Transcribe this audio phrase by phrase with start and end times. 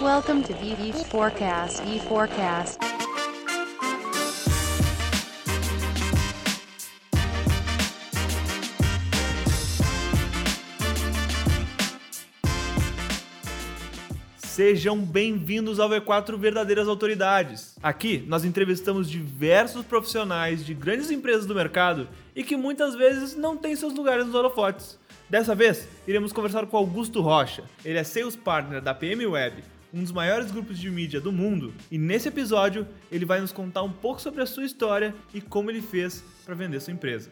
[0.00, 1.82] Welcome to VV Forecast.
[1.84, 2.78] E Forecast.
[14.36, 17.74] Sejam bem-vindos ao V4 Verdadeiras Autoridades.
[17.82, 23.56] Aqui nós entrevistamos diversos profissionais de grandes empresas do mercado e que muitas vezes não
[23.56, 24.96] têm seus lugares nos holofotes.
[25.28, 27.64] Dessa vez, iremos conversar com Augusto Rocha.
[27.84, 29.62] Ele é Sales Partner da PM Web,
[29.92, 33.82] um dos maiores grupos de mídia do mundo, e nesse episódio ele vai nos contar
[33.82, 37.30] um pouco sobre a sua história e como ele fez para vender sua empresa.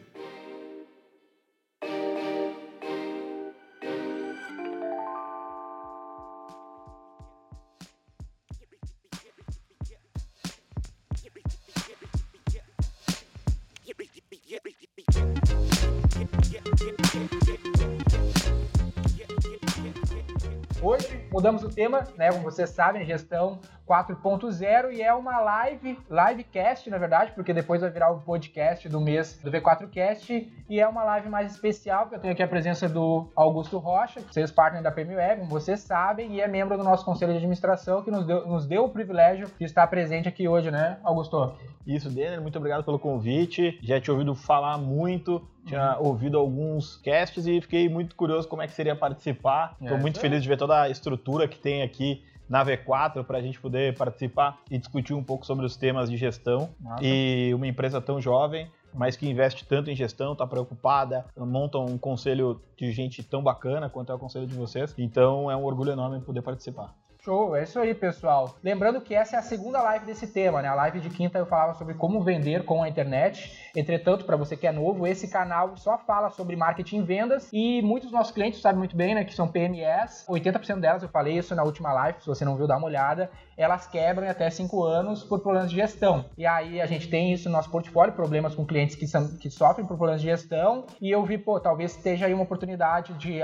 [21.37, 22.31] Mudamos o tema, né?
[22.31, 27.89] Como vocês sabem, gestão 4.0 e é uma live, livecast, na verdade, porque depois vai
[27.89, 32.19] virar o podcast do mês do V4Cast e é uma live mais especial, porque eu
[32.19, 35.79] tenho aqui a presença do Augusto Rocha, que vocês partner da PM Web, como vocês
[35.79, 38.89] sabem, e é membro do nosso conselho de administração, que nos deu, nos deu o
[38.89, 41.55] privilégio de estar presente aqui hoje, né, Augusto?
[41.85, 43.79] Isso, Denner, muito obrigado pelo convite.
[43.81, 48.67] Já tinha ouvido falar muito, tinha ouvido alguns casts e fiquei muito curioso como é
[48.67, 49.77] que seria participar.
[49.81, 53.23] Estou É, muito isso feliz de ver toda a estrutura que tem aqui na V4
[53.23, 56.69] para a gente poder participar e discutir um pouco sobre os temas de gestão.
[56.79, 57.03] Massa.
[57.03, 61.97] E uma empresa tão jovem, mas que investe tanto em gestão, está preocupada, monta um
[61.97, 64.93] conselho de gente tão bacana quanto é o conselho de vocês.
[64.97, 66.93] Então é um orgulho enorme poder participar.
[67.27, 68.55] Show, é isso aí, pessoal.
[68.63, 70.69] Lembrando que essa é a segunda live desse tema, né?
[70.69, 73.69] A live de quinta eu falava sobre como vender com a internet.
[73.75, 77.81] Entretanto, para você que é novo, esse canal só fala sobre marketing e vendas e
[77.81, 80.25] muitos dos nossos clientes sabem muito bem, né, que são PMEs.
[80.29, 83.29] 80% delas, eu falei isso na última live, se você não viu, dá uma olhada.
[83.57, 86.25] Elas quebram em até 5 anos por problemas de gestão.
[86.37, 89.49] E aí a gente tem isso no nosso portfólio, problemas com clientes que, são, que
[89.49, 90.85] sofrem por problemas de gestão.
[91.01, 93.39] E eu vi, pô, talvez esteja aí uma oportunidade de,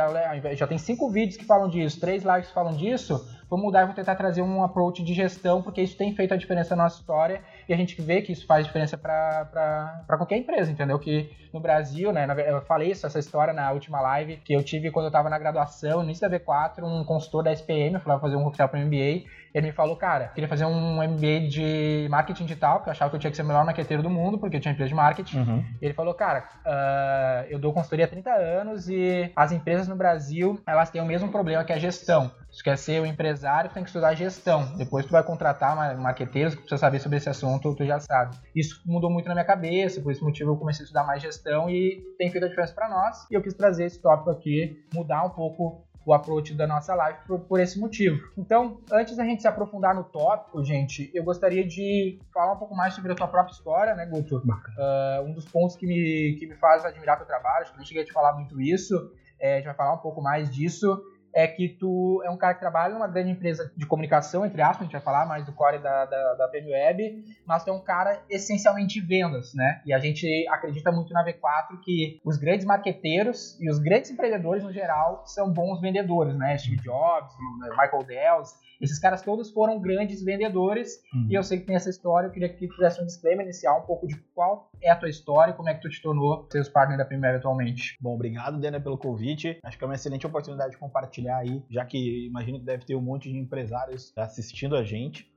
[0.55, 3.85] já tem cinco vídeos que falam disso, três lives que falam disso, vou mudar e
[3.85, 6.99] vou tentar trazer um approach de gestão, porque isso tem feito a diferença na nossa
[6.99, 10.97] história e a gente vê que isso faz diferença para qualquer empresa, entendeu?
[10.97, 14.89] Que no Brasil, né, eu falei isso, essa história na última live que eu tive
[14.89, 18.21] quando eu estava na graduação, no início da V4, um consultor da SPM, eu falava
[18.21, 22.45] fazer um oficial para MBA, ele me falou, cara, queria fazer um MBA de marketing
[22.45, 24.57] digital, porque eu achava que eu tinha que ser o melhor marqueteiro do mundo, porque
[24.57, 25.37] eu tinha empresa de marketing.
[25.79, 30.59] Ele falou, cara, ah, eu dou consultoria há 30 anos e as empresas no Brasil,
[30.65, 32.31] elas têm o mesmo problema que a gestão.
[32.53, 34.77] Se tu quer ser o empresário, tu tem que estudar gestão.
[34.77, 38.37] Depois tu vai contratar ma- marqueteiros que precisa saber sobre esse assunto, tu já sabe.
[38.55, 41.67] Isso mudou muito na minha cabeça, por esse motivo eu comecei a estudar mais gestão
[41.67, 43.25] e tem feito a diferença para nós.
[43.31, 47.17] E eu quis trazer esse tópico aqui, mudar um pouco o approach da nossa live
[47.25, 48.19] por, por esse motivo.
[48.37, 52.75] Então, antes da gente se aprofundar no tópico, gente, eu gostaria de falar um pouco
[52.75, 54.35] mais sobre a tua própria história, né, Guto?
[54.37, 57.79] Uh, um dos pontos que me, que me faz admirar teu trabalho, acho que eu
[57.79, 58.93] nem cheguei a te falar muito isso,
[59.39, 61.01] é, a gente vai falar um pouco mais disso,
[61.33, 64.81] é que tu é um cara que trabalha numa grande empresa de comunicação, entre aspas,
[64.81, 67.83] a gente vai falar mais do core da, da, da Web, mas tu é um
[67.83, 69.81] cara essencialmente de vendas, né?
[69.85, 74.63] E a gente acredita muito na V4 que os grandes marqueteiros e os grandes empreendedores,
[74.63, 76.57] no geral, são bons vendedores, né?
[76.57, 77.33] Steve Jobs,
[77.71, 78.43] Michael Dell,
[78.83, 82.49] esses caras todos foram grandes vendedores e eu sei que tem essa história, eu queria
[82.49, 85.55] que tu fizesse um disclaimer inicial um pouco de qual é a tua história e
[85.55, 87.97] como é que tu te tornou seus partner da Web atualmente.
[88.01, 89.57] Bom, obrigado, Dena, pelo convite.
[89.63, 92.95] Acho que é uma excelente oportunidade de compartilhar aí, já que imagino que deve ter
[92.95, 95.32] um monte de empresários assistindo a gente.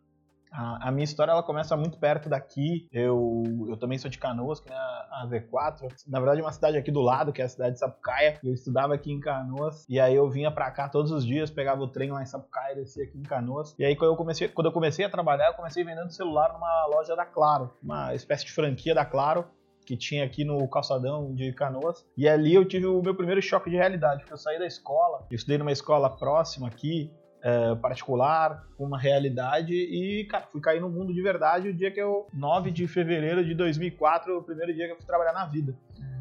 [0.57, 2.89] A, a minha história ela começa muito perto daqui.
[2.91, 5.87] Eu, eu também sou de Canoas, que é a, a V4.
[6.09, 8.41] Na verdade, é uma cidade aqui do lado, que é a cidade de Sapucaia.
[8.43, 9.85] Eu estudava aqui em Canoas.
[9.87, 12.75] E aí eu vinha pra cá todos os dias, pegava o trem lá em Sapucaia,
[12.75, 13.75] descia aqui em Canoas.
[13.79, 16.87] E aí quando eu comecei, quando eu comecei a trabalhar, eu comecei vendendo celular numa
[16.87, 19.45] loja da Claro, uma espécie de franquia da Claro
[19.87, 22.05] que tinha aqui no calçadão de Canoas.
[22.17, 25.27] E ali eu tive o meu primeiro choque de realidade, porque eu saí da escola,
[25.31, 27.11] eu estudei numa escola próxima aqui,
[27.47, 31.93] é, particular, com uma realidade, e, cara, fui cair no mundo de verdade o dia
[31.93, 35.47] que eu, 9 de fevereiro de 2004, o primeiro dia que eu fui trabalhar na
[35.47, 35.73] vida.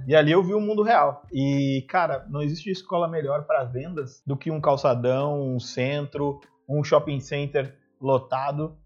[0.07, 1.23] E ali eu vi o mundo real.
[1.33, 6.83] E, cara, não existe escola melhor para vendas do que um calçadão, um centro, um
[6.83, 8.77] shopping center lotado,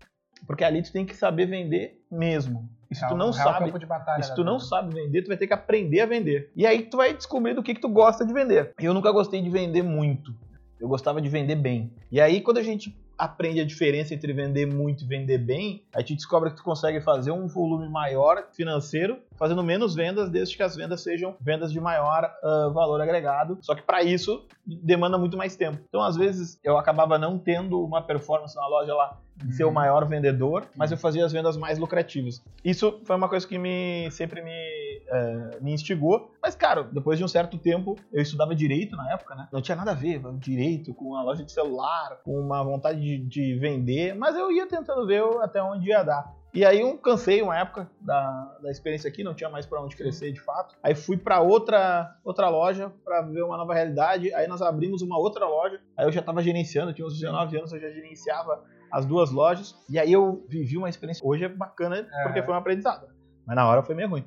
[0.48, 2.70] porque ali tu tem que saber vender mesmo.
[2.90, 5.28] E se É tu um não sabe, batalha se da tu não sabe vender, tu
[5.28, 6.54] vai ter que aprender a vender.
[6.56, 8.74] E aí tu vai descobrir do que, que tu gosta de vender.
[8.80, 10.34] Eu nunca gostei de vender muito.
[10.80, 11.92] Eu gostava de vender bem.
[12.12, 16.04] E aí quando a gente aprende a diferença entre vender muito e vender bem, aí
[16.04, 20.62] tu descobre que tu consegue fazer um volume maior financeiro fazendo menos vendas, desde que
[20.62, 23.58] as vendas sejam vendas de maior uh, valor agregado.
[23.62, 25.80] Só que para isso demanda muito mais tempo.
[25.88, 29.72] Então, às vezes, eu acabava não tendo uma performance na loja lá de ser o
[29.72, 32.44] maior vendedor, mas eu fazia as vendas mais lucrativas.
[32.64, 36.34] Isso foi uma coisa que me sempre me, uh, me instigou.
[36.44, 39.48] Mas, cara, depois de um certo tempo, eu estudava direito na época, né?
[39.52, 43.18] Não tinha nada a ver direito com a loja de celular, com uma vontade de,
[43.18, 46.39] de vender, mas eu ia tentando ver até onde ia dar.
[46.54, 49.96] E aí eu cansei uma época da, da experiência aqui, não tinha mais para onde
[49.96, 50.76] crescer de fato.
[50.82, 54.34] Aí fui para outra outra loja para ver uma nova realidade.
[54.34, 55.80] Aí nós abrimos uma outra loja.
[55.96, 59.76] Aí eu já estava gerenciando, tinha uns 19 anos, eu já gerenciava as duas lojas.
[59.88, 61.26] E aí eu vivi uma experiência.
[61.26, 62.24] Hoje é bacana é.
[62.24, 63.08] porque foi um aprendizado.
[63.46, 64.26] Mas na hora foi meio ruim.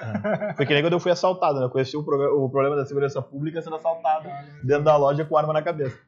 [0.00, 0.54] É.
[0.54, 1.66] Foi que nem quando eu fui assaltado, né?
[1.66, 4.28] Eu conheci o, o, problema da segurança pública sendo assaltado
[4.62, 5.98] dentro da loja com arma na cabeça.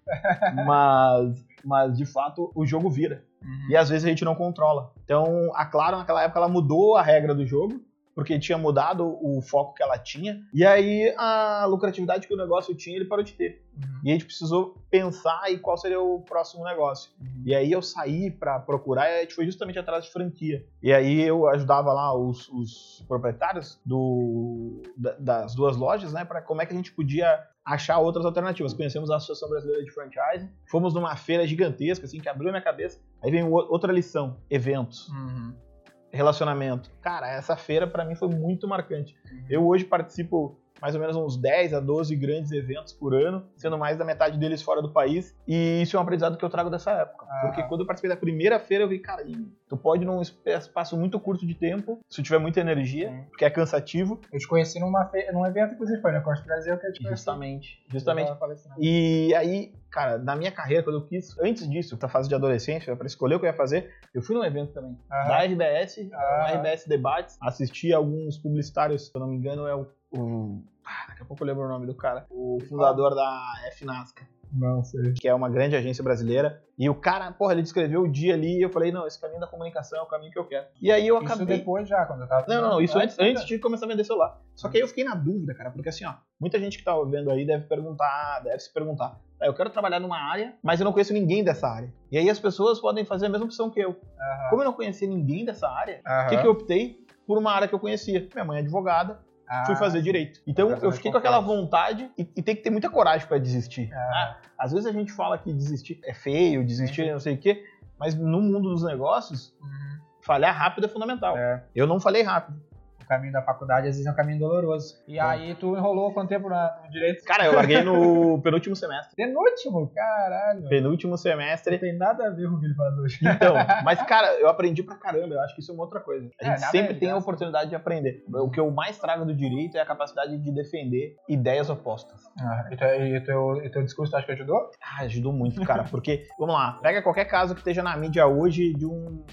[0.64, 3.24] Mas, mas de fato, o jogo vira.
[3.42, 3.70] Uhum.
[3.70, 4.92] E às vezes a gente não controla.
[5.04, 7.80] Então, a Claro, naquela época, ela mudou a regra do jogo
[8.18, 10.42] porque tinha mudado o foco que ela tinha.
[10.52, 13.64] E aí a lucratividade que o negócio tinha, ele parou de ter.
[13.76, 14.00] Uhum.
[14.02, 17.12] E a gente precisou pensar em qual seria o próximo negócio.
[17.20, 17.44] Uhum.
[17.46, 20.66] E aí eu saí para procurar e a gente foi justamente atrás de franquia.
[20.82, 24.82] E aí eu ajudava lá os, os proprietários do,
[25.20, 28.74] das duas lojas, né, para como é que a gente podia achar outras alternativas.
[28.74, 32.64] Conhecemos a Associação Brasileira de Franchising, fomos numa feira gigantesca, assim, que abriu a minha
[32.64, 33.00] cabeça.
[33.22, 35.08] Aí vem outra lição: eventos.
[35.10, 35.67] Uhum
[36.10, 36.90] relacionamento.
[37.00, 39.16] Cara, essa feira para mim foi muito marcante.
[39.48, 43.78] Eu hoje participo mais ou menos uns 10 a 12 grandes eventos por ano, sendo
[43.78, 45.36] mais da metade deles fora do país.
[45.46, 47.26] E isso é um aprendizado que eu trago dessa época.
[47.28, 47.40] Ah.
[47.46, 49.24] Porque quando eu participei da primeira feira, eu vi, cara,
[49.68, 53.24] tu pode num espaço muito curto de tempo, se tu tiver muita energia, Sim.
[53.28, 54.20] porque é cansativo.
[54.32, 55.30] Eu te conheci numa fe...
[55.32, 57.16] num evento, inclusive, foi na Corte Brasil que eu te conheci.
[57.16, 58.32] Justamente, justamente.
[58.78, 62.94] E aí, cara, na minha carreira, quando eu quis, antes disso, pra fase de adolescência,
[62.96, 64.96] para escolher o que eu ia fazer, eu fui num evento também.
[65.10, 65.28] Ah.
[65.28, 66.52] Da RBS, ah.
[66.52, 70.62] RBS Debates, assisti alguns publicitários, se eu não me engano, é o o.
[70.84, 72.26] Ah, daqui a pouco eu lembro o nome do cara.
[72.30, 74.26] O fundador da FNASCA.
[74.52, 75.12] Não sei.
[75.12, 76.62] Que é uma grande agência brasileira.
[76.78, 79.40] E o cara, porra, ele descreveu o dia ali e eu falei, não, esse caminho
[79.40, 80.66] da comunicação é o caminho que eu quero.
[80.80, 81.44] E aí eu acabei.
[81.44, 82.46] Isso depois já, quando eu tava.
[82.48, 84.40] Não, não, isso antes, antes de começar a vender celular.
[84.54, 86.94] Só que aí eu fiquei na dúvida, cara, porque assim, ó, muita gente que tá
[87.04, 89.20] vendo aí deve perguntar, deve se perguntar.
[89.40, 91.92] Ah, eu quero trabalhar numa área, mas eu não conheço ninguém dessa área.
[92.10, 93.90] E aí as pessoas podem fazer a mesma opção que eu.
[93.90, 94.50] Uhum.
[94.50, 96.28] Como eu não conhecia ninguém dessa área, o uhum.
[96.28, 97.06] que, que eu optei?
[97.26, 98.26] Por uma área que eu conhecia.
[98.32, 100.40] Minha mãe é advogada, ah, fui fazer direito.
[100.46, 103.90] Então eu fiquei com aquela vontade e, e, tem que ter muita coragem para desistir.
[103.92, 103.98] Ah.
[103.98, 107.38] Ah, às vezes a gente fala que desistir é feio, desistir é não sei o
[107.38, 107.64] quê,
[107.98, 109.98] mas no mundo dos negócios, uhum.
[110.20, 111.36] falhar rápido é fundamental.
[111.36, 111.64] É.
[111.74, 112.60] Eu não falei rápido
[113.08, 115.02] caminho da faculdade às vezes é um caminho doloroso.
[115.08, 117.24] E aí tu enrolou quanto tempo no direito?
[117.24, 119.16] Cara, eu larguei no penúltimo semestre.
[119.16, 119.90] Penúltimo?
[119.94, 120.68] Caralho.
[120.68, 121.72] Penúltimo semestre.
[121.72, 123.18] Não tem nada a ver com o que ele faz hoje.
[123.22, 125.34] Então, mas cara, eu aprendi pra caramba.
[125.34, 126.28] Eu acho que isso é uma outra coisa.
[126.40, 128.22] A gente é, sempre tem a oportunidade de aprender.
[128.28, 132.20] O que eu mais trago do direito é a capacidade de defender ideias opostas.
[132.38, 134.70] Ah, e, o teu, teu discurso acho que ajudou?
[134.82, 135.84] Ah, ajudou muito, cara.
[135.84, 139.24] Porque, vamos lá, pega qualquer caso que esteja na mídia hoje de um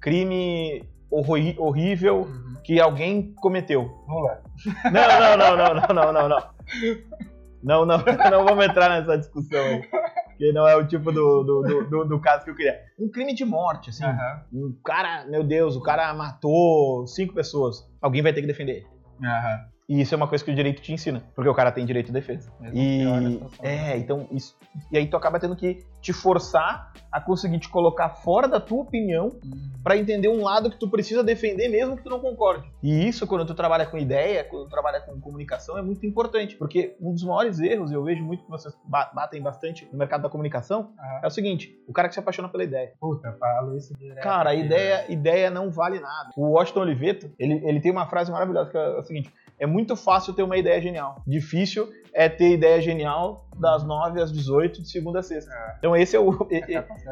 [0.00, 2.56] crime horrível uhum.
[2.64, 3.90] que alguém cometeu.
[4.08, 4.42] Lula.
[4.92, 6.38] Não, não, não, não, não, não, não, não.
[7.62, 7.98] Não, não,
[8.30, 9.82] não vamos entrar nessa discussão aí.
[10.36, 12.80] Que não é o tipo do, do, do, do caso que eu queria.
[12.98, 14.04] Um crime de morte, assim.
[14.04, 14.66] Uhum.
[14.66, 17.88] Um cara, meu Deus, o cara matou cinco pessoas.
[18.00, 18.84] Alguém vai ter que defender.
[19.20, 19.72] Uhum.
[19.88, 22.06] E isso é uma coisa que o direito te ensina, porque o cara tem direito
[22.06, 22.50] de defesa.
[22.58, 24.56] Mesmo e é, então isso,
[24.90, 28.82] e aí tu acaba tendo que te forçar a conseguir te colocar fora da tua
[28.82, 29.70] opinião uhum.
[29.84, 32.70] para entender um lado que tu precisa defender mesmo que tu não concorde.
[32.82, 36.56] E isso quando tu trabalha com ideia, quando tu trabalha com comunicação é muito importante,
[36.56, 38.74] porque um dos maiores erros, eu vejo muito que vocês
[39.14, 41.20] batem bastante no mercado da comunicação, uhum.
[41.22, 42.92] é o seguinte, o cara que se apaixona pela ideia.
[42.98, 44.22] Puta, falo isso direto.
[44.22, 46.30] Cara, a ideia, ideia não vale nada.
[46.36, 49.94] O Washington Oliveto, ele, ele tem uma frase maravilhosa que é o seguinte, é muito
[49.94, 51.22] fácil ter uma ideia genial.
[51.26, 55.52] Difícil é ter ideia genial das 9 às 18, de segunda a sexta.
[55.52, 55.74] É.
[55.78, 56.46] Então esse é o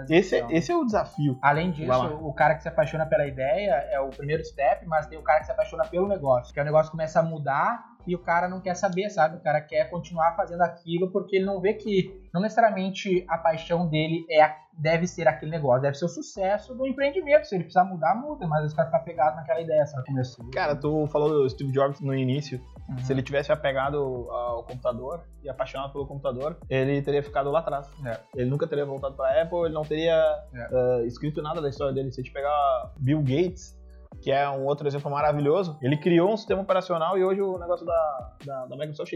[0.08, 1.38] esse, é, esse é o desafio.
[1.42, 5.18] Além disso, o cara que se apaixona pela ideia é o primeiro step, mas tem
[5.18, 6.52] o cara que se apaixona pelo negócio.
[6.52, 9.36] Que o negócio começa a mudar e o cara não quer saber, sabe?
[9.36, 13.88] O cara quer continuar fazendo aquilo porque ele não vê que não necessariamente a paixão
[13.88, 17.44] dele é deve ser aquele negócio, deve ser o sucesso do empreendimento.
[17.44, 20.06] Se ele precisar mudar, muda, mas ele vai ficar pegado naquela ideia, sabe?
[20.06, 20.50] Começou.
[20.50, 22.60] Cara, tu falou do Steve Jobs no início.
[22.88, 22.98] Uhum.
[22.98, 23.98] Se ele tivesse apegado
[24.30, 27.90] ao computador e apaixonado pelo computador, ele teria ficado lá atrás.
[28.04, 28.18] É.
[28.34, 30.14] Ele nunca teria voltado para Apple, ele não teria
[30.54, 30.68] é.
[30.74, 32.10] uh, escrito nada da história dele.
[32.10, 33.78] Se a gente pegar Bill Gates,
[34.20, 37.86] que é um outro exemplo maravilhoso, ele criou um sistema operacional e hoje o negócio
[37.86, 39.12] da, da, da Microsoft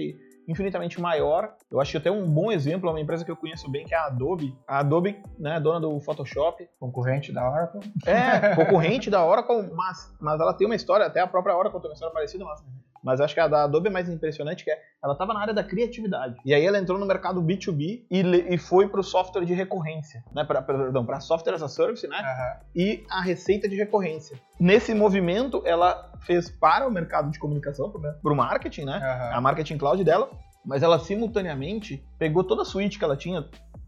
[0.49, 1.54] infinitamente maior.
[1.70, 3.94] Eu acho que até um bom exemplo é uma empresa que eu conheço bem, que
[3.94, 4.56] é a Adobe.
[4.66, 6.68] A Adobe, né, dona do Photoshop.
[6.78, 7.80] Concorrente da Oracle.
[8.06, 11.90] É, concorrente da Oracle, mas, mas ela tem uma história, até a própria Oracle tem
[11.90, 12.62] uma história parecida, mas,
[13.04, 15.52] mas acho que a da Adobe é mais impressionante, que é, ela estava na área
[15.52, 16.34] da criatividade.
[16.44, 18.20] E aí ela entrou no mercado B2B e,
[18.54, 21.68] e foi para o software de recorrência, né, pra, pra- perdão, para software as a
[21.68, 22.61] service, né, Aham.
[22.75, 24.37] e a receita de recorrência.
[24.58, 29.37] Nesse movimento, ela fez para o mercado de comunicação, para o marketing, né, Aham.
[29.37, 30.30] a marketing cloud dela,
[30.64, 33.44] mas ela simultaneamente pegou toda a suite que ela tinha,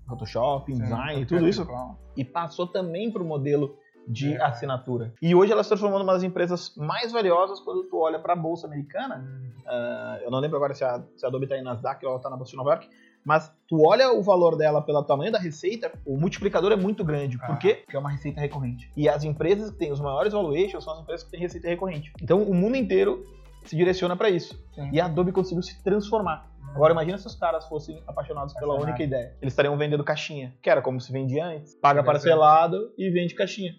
[0.07, 1.97] Photoshop, InDesign, Sim, tudo isso, Clown.
[2.17, 3.77] e passou também para o modelo
[4.07, 4.43] de É.
[4.43, 5.13] assinatura.
[5.21, 8.37] E hoje ela se transformou numa das empresas mais valiosas quando tu olha para a
[8.37, 9.25] bolsa americana.
[9.67, 12.19] Ah, eu não lembro agora se a, se a Adobe está em Nasdaq ou ela
[12.19, 12.89] está na bolsa de Nova York,
[13.25, 17.37] mas tu olha o valor dela pelo tamanho da receita, o multiplicador é muito grande.
[17.39, 17.83] Por quê?
[17.85, 18.89] Porque é uma receita recorrente.
[18.97, 22.13] E as empresas que têm os maiores valuations são as empresas que têm receita recorrente.
[22.23, 23.25] Então o mundo inteiro
[23.65, 24.55] se direciona para isso.
[24.73, 24.91] Sim.
[24.93, 26.49] E a Adobe conseguiu se transformar.
[26.73, 28.91] Agora imagina se os caras fossem apaixonados pela Apaixonado.
[28.91, 29.35] única ideia.
[29.41, 31.75] Eles estariam vendendo caixinha, que era como se vendia antes.
[31.75, 33.73] Paga parcelado e vende caixinha.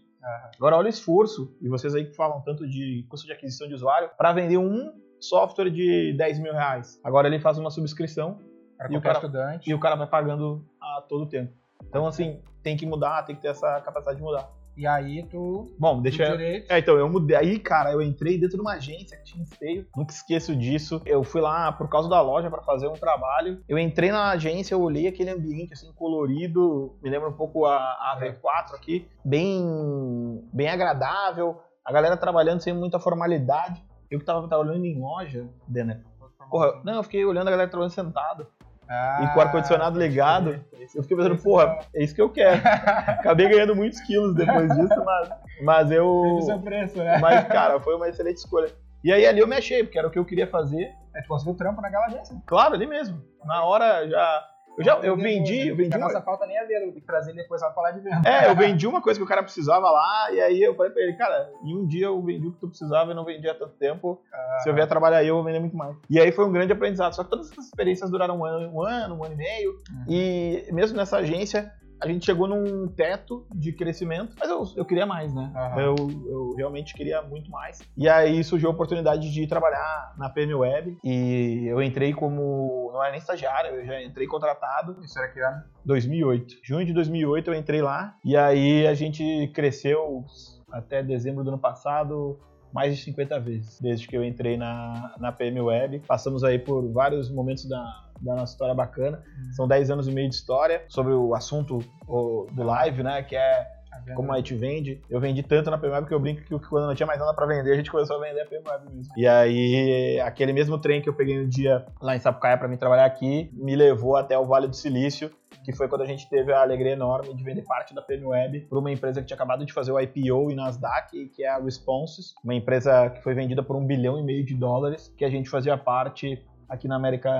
[0.57, 3.73] Agora olha o esforço, e vocês aí que falam tanto de custo de aquisição de
[3.73, 6.99] usuário, para vender um software de 10 mil reais.
[7.03, 8.39] Agora ele faz uma subscrição
[8.77, 9.69] Para E o cara- estudante.
[9.69, 11.51] e o cara vai pagando a todo tempo.
[11.83, 14.47] Então assim, tem que mudar, tem que ter essa capacidade de mudar.
[14.77, 15.75] E aí tu.
[15.79, 16.37] Bom, deixa eu...
[16.37, 16.71] direito.
[16.71, 17.35] É, então, eu mudei.
[17.35, 19.87] Aí, cara, eu entrei dentro de uma agência que tinha esteio.
[19.95, 21.01] Nunca esqueço disso.
[21.03, 23.59] Eu fui lá por causa da loja pra fazer um trabalho.
[23.67, 27.75] Eu entrei na agência, eu olhei aquele ambiente assim colorido, me lembra um pouco a,
[27.75, 31.59] a V4 aqui, bem bem agradável.
[31.83, 33.83] A galera trabalhando sem muita formalidade.
[34.11, 36.03] Eu que tava trabalhando em loja, Denner.
[36.51, 38.47] Porra, não, eu fiquei olhando a galera trabalhando sentado
[38.89, 40.63] Ah, e com o ar-condicionado ligado.
[40.95, 42.61] Eu fiquei pensando, porra, é isso que eu quero.
[42.65, 45.29] Acabei ganhando muitos quilos depois disso, mas,
[45.61, 46.39] mas eu.
[46.49, 47.17] É o preço, né?
[47.17, 48.69] Mas, cara, foi uma excelente escolha.
[49.03, 50.91] E aí ali eu me achei, porque era o que eu queria fazer.
[51.13, 52.35] Aí tu conseguiu trampo naquela agência.
[52.45, 53.21] Claro, ali mesmo.
[53.45, 54.43] Na hora já.
[54.77, 56.93] Eu já eu vendi, eu vendi A uma, nossa falta nem é ver, eu tenho
[56.93, 58.21] que trazer depois pra falar de venda.
[58.29, 61.01] É, eu vendi uma coisa que o cara precisava lá, e aí eu falei pra
[61.01, 63.55] ele, cara, em um dia eu vendi o que tu precisava e não vendi há
[63.55, 64.21] tanto tempo.
[64.61, 65.95] Se eu vier trabalhar aí, eu vou vender muito mais.
[66.07, 67.13] E aí foi um grande aprendizado.
[67.13, 69.77] Só que todas essas experiências duraram um ano, um ano, um ano e meio.
[70.07, 75.05] E mesmo nessa agência, a gente chegou num teto de crescimento, mas eu, eu queria
[75.05, 75.51] mais, né?
[75.55, 75.81] Aham.
[75.81, 75.95] Eu,
[76.27, 77.79] eu realmente queria muito mais.
[77.95, 80.97] E aí surgiu a oportunidade de trabalhar na PM Web.
[81.03, 82.91] E eu entrei como.
[82.93, 84.97] Não era nem estagiário, eu já entrei contratado.
[85.03, 85.63] Isso era que ano?
[85.85, 86.55] 2008.
[86.63, 88.15] Junho de 2008 eu entrei lá.
[88.23, 90.25] E aí a gente cresceu
[90.71, 92.39] até dezembro do ano passado
[92.73, 96.03] mais de 50 vezes, desde que eu entrei na, na PM Web.
[96.07, 99.23] Passamos aí por vários momentos da, da nossa história bacana.
[99.51, 103.23] São 10 anos e meio de história sobre o assunto o, do live, né?
[103.23, 103.77] Que é
[104.15, 105.01] como a gente vende.
[105.09, 107.33] Eu vendi tanto na PM Web que eu brinco que quando não tinha mais nada
[107.33, 109.13] pra vender, a gente começou a vender a PM Web mesmo.
[109.17, 112.77] E aí, aquele mesmo trem que eu peguei um dia lá em Sapucaia pra mim
[112.77, 115.31] trabalhar aqui, me levou até o Vale do Silício,
[115.63, 118.61] que foi quando a gente teve a alegria enorme de vender parte da PM Web
[118.61, 121.57] para uma empresa que tinha acabado de fazer o IPO em Nasdaq, que é a
[121.57, 125.29] Responses, uma empresa que foi vendida por um bilhão e meio de dólares, que a
[125.29, 127.31] gente fazia parte aqui na América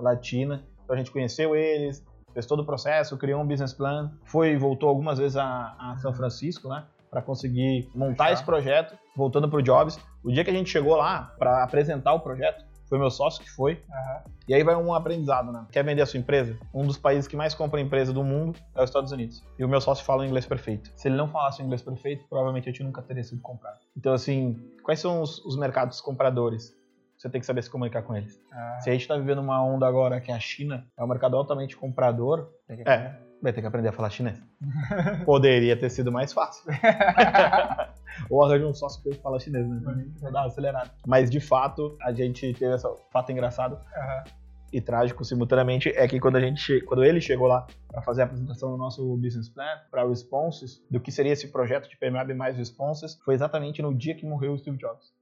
[0.00, 0.62] Latina.
[0.84, 4.88] Então a gente conheceu eles, fez todo o processo, criou um business plan, foi voltou
[4.88, 6.84] algumas vezes a, a São Francisco, né?
[7.10, 9.98] Para conseguir montar esse projeto, voltando pro Jobs.
[10.22, 13.50] O dia que a gente chegou lá para apresentar o projeto, foi meu sócio que
[13.50, 13.82] foi.
[13.90, 14.22] Aham.
[14.46, 15.66] E aí vai um aprendizado, né?
[15.72, 16.58] Quer vender a sua empresa?
[16.72, 19.42] Um dos países que mais compra empresa do mundo é os Estados Unidos.
[19.58, 20.90] E o meu sócio fala o inglês perfeito.
[20.94, 23.78] Se ele não falasse o inglês perfeito, provavelmente a gente nunca teria sido comprado.
[23.96, 26.76] Então, assim, quais são os, os mercados compradores?
[27.24, 28.38] Você tem que saber se comunicar com eles.
[28.52, 31.38] Ah, Se a gente tá vivendo uma onda agora que a China é um mercado
[31.38, 34.38] altamente comprador, é, vai ter que aprender a falar chinês.
[35.24, 36.70] Poderia ter sido mais fácil.
[38.28, 39.80] Ou arranja um sócio que fala chinês, né?
[40.20, 40.90] Pra dar uma acelerada.
[41.06, 44.24] Mas de fato, a gente teve esse fato engraçado aham.
[44.70, 48.24] e trágico simultaneamente é que quando a gente quando ele chegou lá para fazer a
[48.26, 52.54] apresentação do nosso business plan para responses do que seria esse projeto de PMAB mais
[52.54, 55.14] responses foi exatamente no dia que morreu o Steve Jobs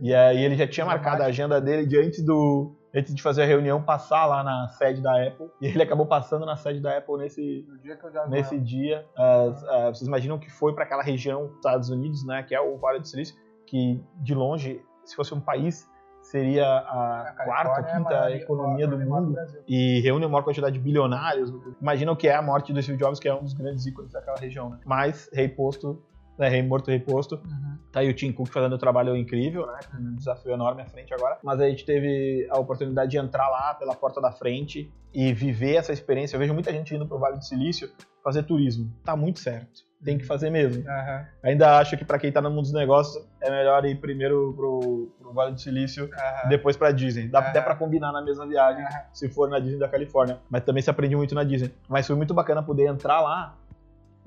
[0.00, 3.42] e aí ele já tinha marcado a agenda dele de antes do antes de fazer
[3.42, 6.96] a reunião passar lá na sede da Apple e ele acabou passando na sede da
[6.96, 10.74] Apple nesse No dia que eu já nesse dia, as- ah, vocês imaginam que foi
[10.74, 13.36] para aquela região dos Estados Unidos, né, que é o Vale do Silício,
[13.66, 15.86] que de longe, se fosse um país,
[16.22, 19.34] seria a, a quarta, é a quinta maior- economia do mundo
[19.68, 21.52] e reúne a maior quantidade de bilionários.
[21.80, 24.12] Imagina o que é a morte do Steve Jobs, que é um dos grandes ícones
[24.12, 24.70] daquela região.
[24.70, 24.78] Né?
[24.86, 26.02] Mas, rei posto,
[26.38, 27.78] né, rei morto, rei posto, Uhum.
[27.90, 29.78] Tá aí o Tim Cook fazendo um trabalho incrível, né?
[29.98, 31.38] Um desafio enorme à frente agora.
[31.42, 35.76] Mas a gente teve a oportunidade de entrar lá pela porta da frente e viver
[35.76, 36.36] essa experiência.
[36.36, 37.90] Eu vejo muita gente indo pro Vale do Silício
[38.22, 38.92] fazer turismo.
[39.02, 39.82] Tá muito certo.
[40.04, 40.86] tem que fazer mesmo.
[40.86, 44.52] Aham, Ainda acho que pra quem tá no mundo dos negócios é melhor ir primeiro
[44.54, 46.48] pro, pro Vale do Silício aham.
[46.50, 47.26] depois pra Disney.
[47.26, 47.48] Dá Aham.
[47.48, 50.38] até pra combinar na mesma viagem, se for na Disney da Califórnia.
[50.50, 51.72] Mas também se aprende muito na Disney.
[51.88, 53.56] Mas foi muito bacana poder entrar lá,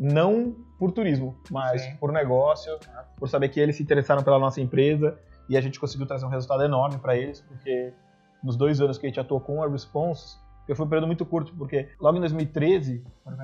[0.01, 1.95] não por turismo, mas Sim.
[1.97, 2.75] por negócio,
[3.17, 5.15] por saber que eles se interessaram pela nossa empresa
[5.47, 7.93] e a gente conseguiu trazer um resultado enorme pra eles, porque
[8.43, 11.23] nos dois anos que a gente atuou com a Response, que foi um período muito
[11.23, 13.03] curto, porque logo em 2013,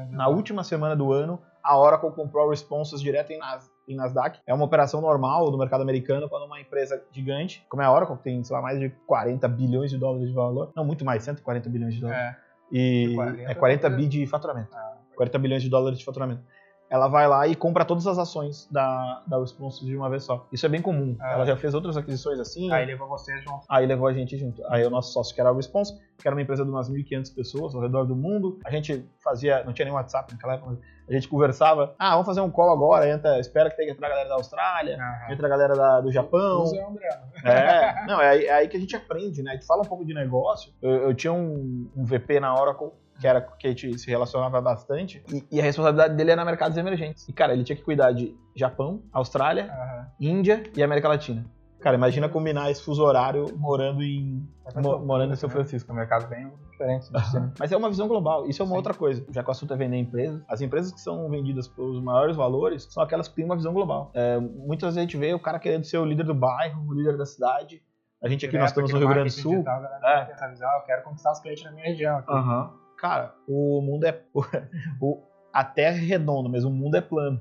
[0.10, 4.40] na última semana do ano, a Oracle comprou a Responses direto em, Nas, em Nasdaq.
[4.48, 8.18] É uma operação normal do mercado americano quando uma empresa gigante, como é a Oracle,
[8.18, 10.72] que tem, sei lá, mais de 40 bilhões de dólares de valor.
[10.76, 12.36] Não, muito mais, 140 bilhões de dólares.
[12.36, 12.36] É,
[12.72, 14.76] E 40 é 40 é- bi de faturamento.
[14.76, 14.87] Ah.
[15.18, 16.42] 40 bilhões de dólares de faturamento.
[16.90, 20.48] Ela vai lá e compra todas as ações da, da Responses de uma vez só.
[20.54, 21.18] Isso é bem comum.
[21.20, 21.34] Ah.
[21.34, 22.72] Ela já fez outras aquisições assim.
[22.72, 23.66] aí levou vocês junto.
[23.68, 24.64] Aí levou a gente junto.
[24.70, 27.36] Aí o nosso sócio, que era a Response, que era uma empresa de umas 1.500
[27.36, 28.58] pessoas ao redor do mundo.
[28.64, 30.78] A gente fazia, não tinha nem WhatsApp naquela época,
[31.10, 31.94] a gente conversava.
[32.00, 34.36] Ah, vamos fazer um call agora, entra, espera que tenha que entrar a galera da
[34.36, 35.34] Austrália, Aham.
[35.34, 36.64] entra a galera da- do Japão.
[36.64, 37.10] Usa André.
[37.44, 39.52] É, não, é aí, é aí que a gente aprende, né?
[39.52, 40.72] A gente fala um pouco de negócio.
[40.82, 44.60] Eu, eu tinha um, um VP na Oracle, que era que a gente se relacionava
[44.62, 47.28] bastante, e, e a responsabilidade dele era mercados emergentes.
[47.28, 50.08] E, cara, ele tinha que cuidar de Japão, Austrália, Aham.
[50.20, 51.46] Índia e América Latina.
[51.80, 54.44] Cara, imagina combinar esse fuso horário morando em,
[54.76, 55.54] mo- morando em São né?
[55.54, 55.86] Francisco.
[55.88, 57.10] São mercados bem diferentes.
[57.12, 57.52] né?
[57.60, 58.78] Mas é uma visão global, isso é uma Sim.
[58.78, 59.24] outra coisa.
[59.32, 62.88] Já que o assunto é vender empresas, as empresas que são vendidas pelos maiores valores
[62.90, 64.10] são aquelas que têm uma visão global.
[64.16, 66.94] É, muitas vezes a gente vê o cara querendo ser o líder do bairro, o
[66.94, 67.82] líder da cidade.
[68.24, 69.52] A gente aqui, nós estamos no Rio Grande do Sul.
[69.52, 70.32] digital, galera É.
[70.34, 72.18] essa visão, eu quero conquistar os clientes na minha região.
[72.18, 72.32] aqui.
[72.32, 72.74] Aham.
[72.98, 74.22] Cara, o mundo é.
[75.02, 75.22] o-
[75.54, 77.40] a Terra é redonda, mas o mundo é plano.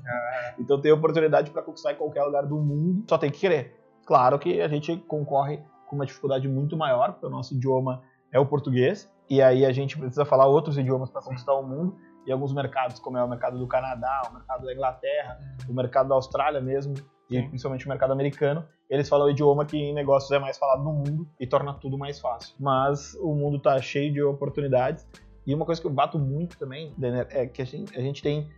[0.58, 3.74] Então tem oportunidade para conquistar em qualquer lugar do mundo, só tem que querer.
[4.06, 8.38] Claro que a gente concorre com uma dificuldade muito maior, porque o nosso idioma é
[8.40, 11.96] o português, e aí a gente precisa falar outros idiomas para conquistar o mundo.
[12.26, 16.08] E alguns mercados, como é o mercado do Canadá, o mercado da Inglaterra, o mercado
[16.08, 16.94] da Austrália mesmo,
[17.30, 17.48] e Sim.
[17.48, 20.92] principalmente o mercado americano, eles falam o idioma que em negócios é mais falado no
[20.92, 22.54] mundo e torna tudo mais fácil.
[22.58, 25.06] Mas o mundo tá cheio de oportunidades.
[25.46, 28.22] E uma coisa que eu bato muito também, Denner, é que a gente, a gente
[28.22, 28.48] tem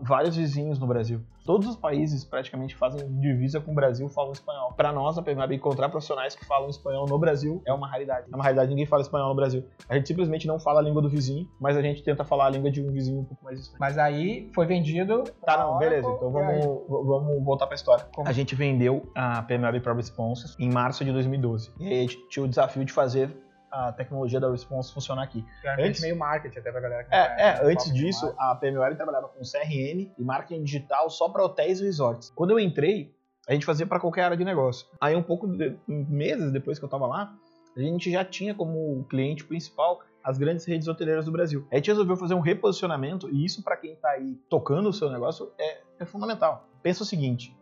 [0.00, 1.20] vários vizinhos no Brasil.
[1.44, 4.72] Todos os países praticamente fazem divisa com o Brasil, falam espanhol.
[4.74, 8.26] Para nós, a PMAB, encontrar profissionais que falam espanhol no Brasil é uma raridade.
[8.30, 9.64] É uma raridade, ninguém fala espanhol no Brasil.
[9.88, 12.50] A gente simplesmente não fala a língua do vizinho, mas a gente tenta falar a
[12.50, 13.80] língua de um vizinho um pouco mais distante.
[13.80, 15.24] Mas aí foi vendido.
[15.44, 16.06] Tá, não, beleza.
[16.06, 18.06] Oracle, Então vamos, vamos voltar pra história.
[18.14, 18.28] Como?
[18.28, 21.72] A gente vendeu a PMAB para Responses em março de 2012.
[21.80, 23.34] E aí a gente tinha o desafio de fazer
[23.70, 25.44] a tecnologia da Response funcionar aqui.
[25.78, 29.28] Antes- meio marketing até pra galera que É, é, conhece, antes disso, a PMWare trabalhava
[29.28, 32.30] com CRM e marketing digital só para hotéis e resorts.
[32.34, 33.14] Quando eu entrei,
[33.48, 34.86] a gente fazia para qualquer área de negócio.
[35.00, 37.34] Aí um pouco de, meses depois que eu tava lá,
[37.76, 41.66] a gente já tinha como cliente principal as grandes redes hoteleiras do Brasil.
[41.72, 45.10] A gente resolveu fazer um reposicionamento e isso para quem tá aí tocando o seu
[45.10, 46.68] negócio é, é fundamental.
[46.82, 47.56] Pensa o seguinte,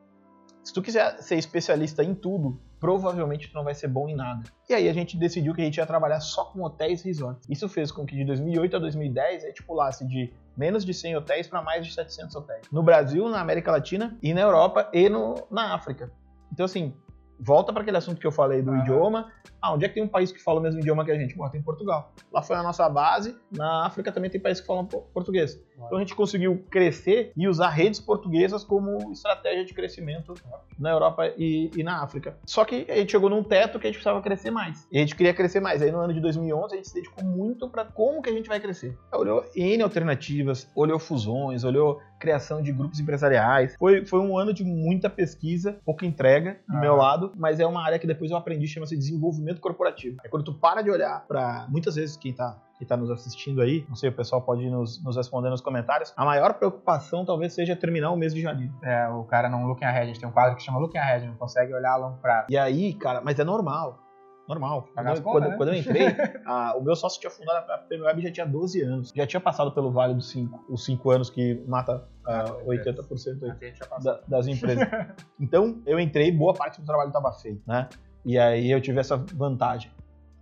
[0.64, 4.42] se tu quiser ser especialista em tudo, provavelmente tu não vai ser bom em nada.
[4.68, 7.48] E aí a gente decidiu que a gente ia trabalhar só com hotéis e resorts.
[7.48, 11.16] Isso fez com que de 2008 a 2010 a gente pulasse de menos de 100
[11.16, 12.66] hotéis para mais de 700 hotéis.
[12.70, 16.10] No Brasil, na América Latina e na Europa e no, na África.
[16.52, 16.94] Então assim,
[17.38, 18.80] volta para aquele assunto que eu falei do Aham.
[18.80, 19.32] idioma.
[19.60, 21.34] Ah, onde é que tem um país que fala o mesmo idioma que a gente?
[21.36, 22.12] Bota em Portugal.
[22.32, 23.36] Lá foi a nossa base.
[23.50, 25.60] Na África também tem países que falam po- português.
[25.84, 30.34] Então a gente conseguiu crescer e usar redes portuguesas como estratégia de crescimento
[30.78, 32.36] na Europa e, e na África.
[32.46, 34.86] Só que a gente chegou num teto que a gente precisava crescer mais.
[34.90, 35.82] E a gente queria crescer mais.
[35.82, 38.48] Aí no ano de 2011 a gente se dedicou muito para como que a gente
[38.48, 38.96] vai crescer.
[39.12, 43.74] Olhou N alternativas, olhou fusões, olhou criação de grupos empresariais.
[43.78, 46.80] Foi, foi um ano de muita pesquisa, pouca entrega do Ah.
[46.80, 50.16] meu lado, mas é uma área que depois eu aprendi, chama-se desenvolvimento corporativo.
[50.24, 53.60] É quando tu para de olhar para muitas vezes quem tá que está nos assistindo
[53.62, 56.12] aí, não sei, o pessoal pode nos, nos responder nos comentários.
[56.16, 58.72] A maior preocupação talvez seja terminar o mês de janeiro.
[58.82, 61.26] É, o cara não looking ahead, a gente tem um quadro que chama looking ahead,
[61.26, 62.46] não consegue olhar a longo prazo.
[62.50, 64.02] E aí, cara, mas é normal.
[64.48, 64.86] Normal.
[64.94, 65.56] Quando, eu- contas, quando- né?
[65.56, 66.06] quando eu entrei,
[66.46, 69.10] a- o meu sócio tinha fundado a PMWeb já tinha 12 anos.
[69.16, 73.50] Já tinha passado pelo vale dos 5, os 5 anos que mata ah, 80% aí
[73.50, 74.12] A gente já passou.
[74.12, 74.86] da- das empresas.
[75.40, 77.88] Então, eu entrei, boa parte do trabalho estava feito, né?
[78.24, 79.90] E aí eu tive essa vantagem.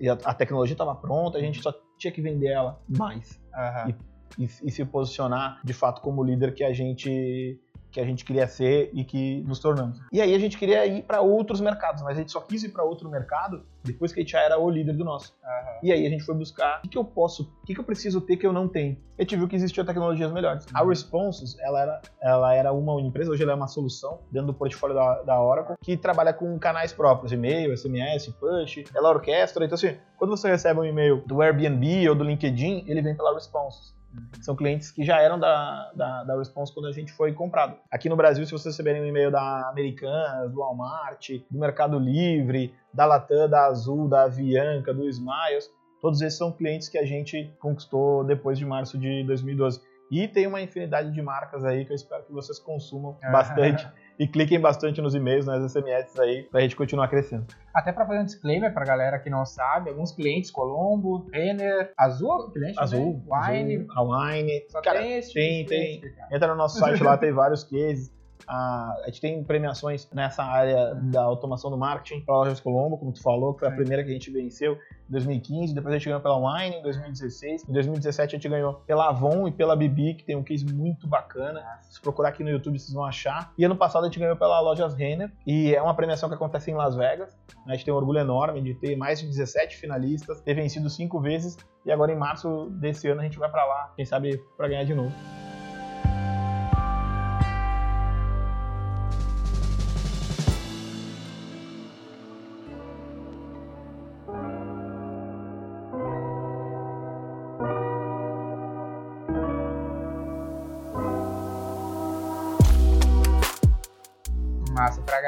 [0.00, 3.40] E a, a tecnologia estava pronta, a gente só tinha que vender ela mais.
[3.54, 3.94] Aham.
[4.38, 7.60] e, e se posicionar de fato como líder que a gente
[7.94, 10.00] que a gente queria ser e que nos tornamos.
[10.12, 12.70] E aí a gente queria ir para outros mercados, mas a gente só quis ir
[12.70, 15.32] para outro mercado depois que a gente já era o líder do nosso.
[15.44, 15.78] Aham.
[15.80, 17.84] E aí a gente foi buscar o que, que eu posso, o que, que eu
[17.84, 18.96] preciso ter que eu não tenho.
[19.16, 20.66] A gente viu que existiam tecnologias melhores.
[20.74, 24.54] A Responses, ela era, ela era uma empresa, hoje ela é uma solução dentro do
[24.54, 29.64] portfólio da, da Oracle, que trabalha com canais próprios, e-mail, SMS, push, ela orquestra.
[29.64, 33.32] Então assim, quando você recebe um e-mail do Airbnb ou do LinkedIn, ele vem pela
[33.32, 33.94] Responses.
[34.40, 37.76] São clientes que já eram da, da, da Response quando a gente foi comprado.
[37.90, 42.74] Aqui no Brasil, se vocês receberem um e-mail da Americanas, do Walmart, do Mercado Livre,
[42.92, 47.52] da Latam, da Azul, da Avianca, do Smiles, todos esses são clientes que a gente
[47.58, 49.80] conquistou depois de março de 2012.
[50.10, 54.26] E tem uma infinidade de marcas aí que eu espero que vocês consumam bastante e
[54.26, 57.46] cliquem bastante nos e-mails, nas SMS aí, pra gente continuar crescendo.
[57.74, 62.50] Até pra fazer um disclaimer pra galera que não sabe, alguns clientes, Colombo, Renner, Azul,
[62.52, 64.64] cliente Azul, também, Wine, Azul, a Wine.
[64.68, 66.00] só Cara, tem esse tem, tipo tem.
[66.00, 66.28] cliente, cara.
[66.36, 68.12] Entra no nosso site lá, tem vários cases.
[68.46, 73.12] A, a gente tem premiações nessa área da automação do marketing para Lojas Colombo, como
[73.12, 74.74] tu falou, que foi a primeira que a gente venceu
[75.08, 78.74] em 2015, depois a gente ganhou pela Wine em 2016, em 2017 a gente ganhou
[78.86, 81.62] pela Avon e pela Bibi, que tem um case muito bacana.
[81.82, 83.52] Se procurar aqui no YouTube vocês vão achar.
[83.58, 86.70] E ano passado a gente ganhou pela Lojas Renner, e é uma premiação que acontece
[86.70, 87.36] em Las Vegas.
[87.66, 87.72] né?
[87.72, 91.20] A gente tem um orgulho enorme de ter mais de 17 finalistas, ter vencido cinco
[91.20, 94.68] vezes, e agora em março desse ano a gente vai para lá, quem sabe para
[94.68, 95.12] ganhar de novo.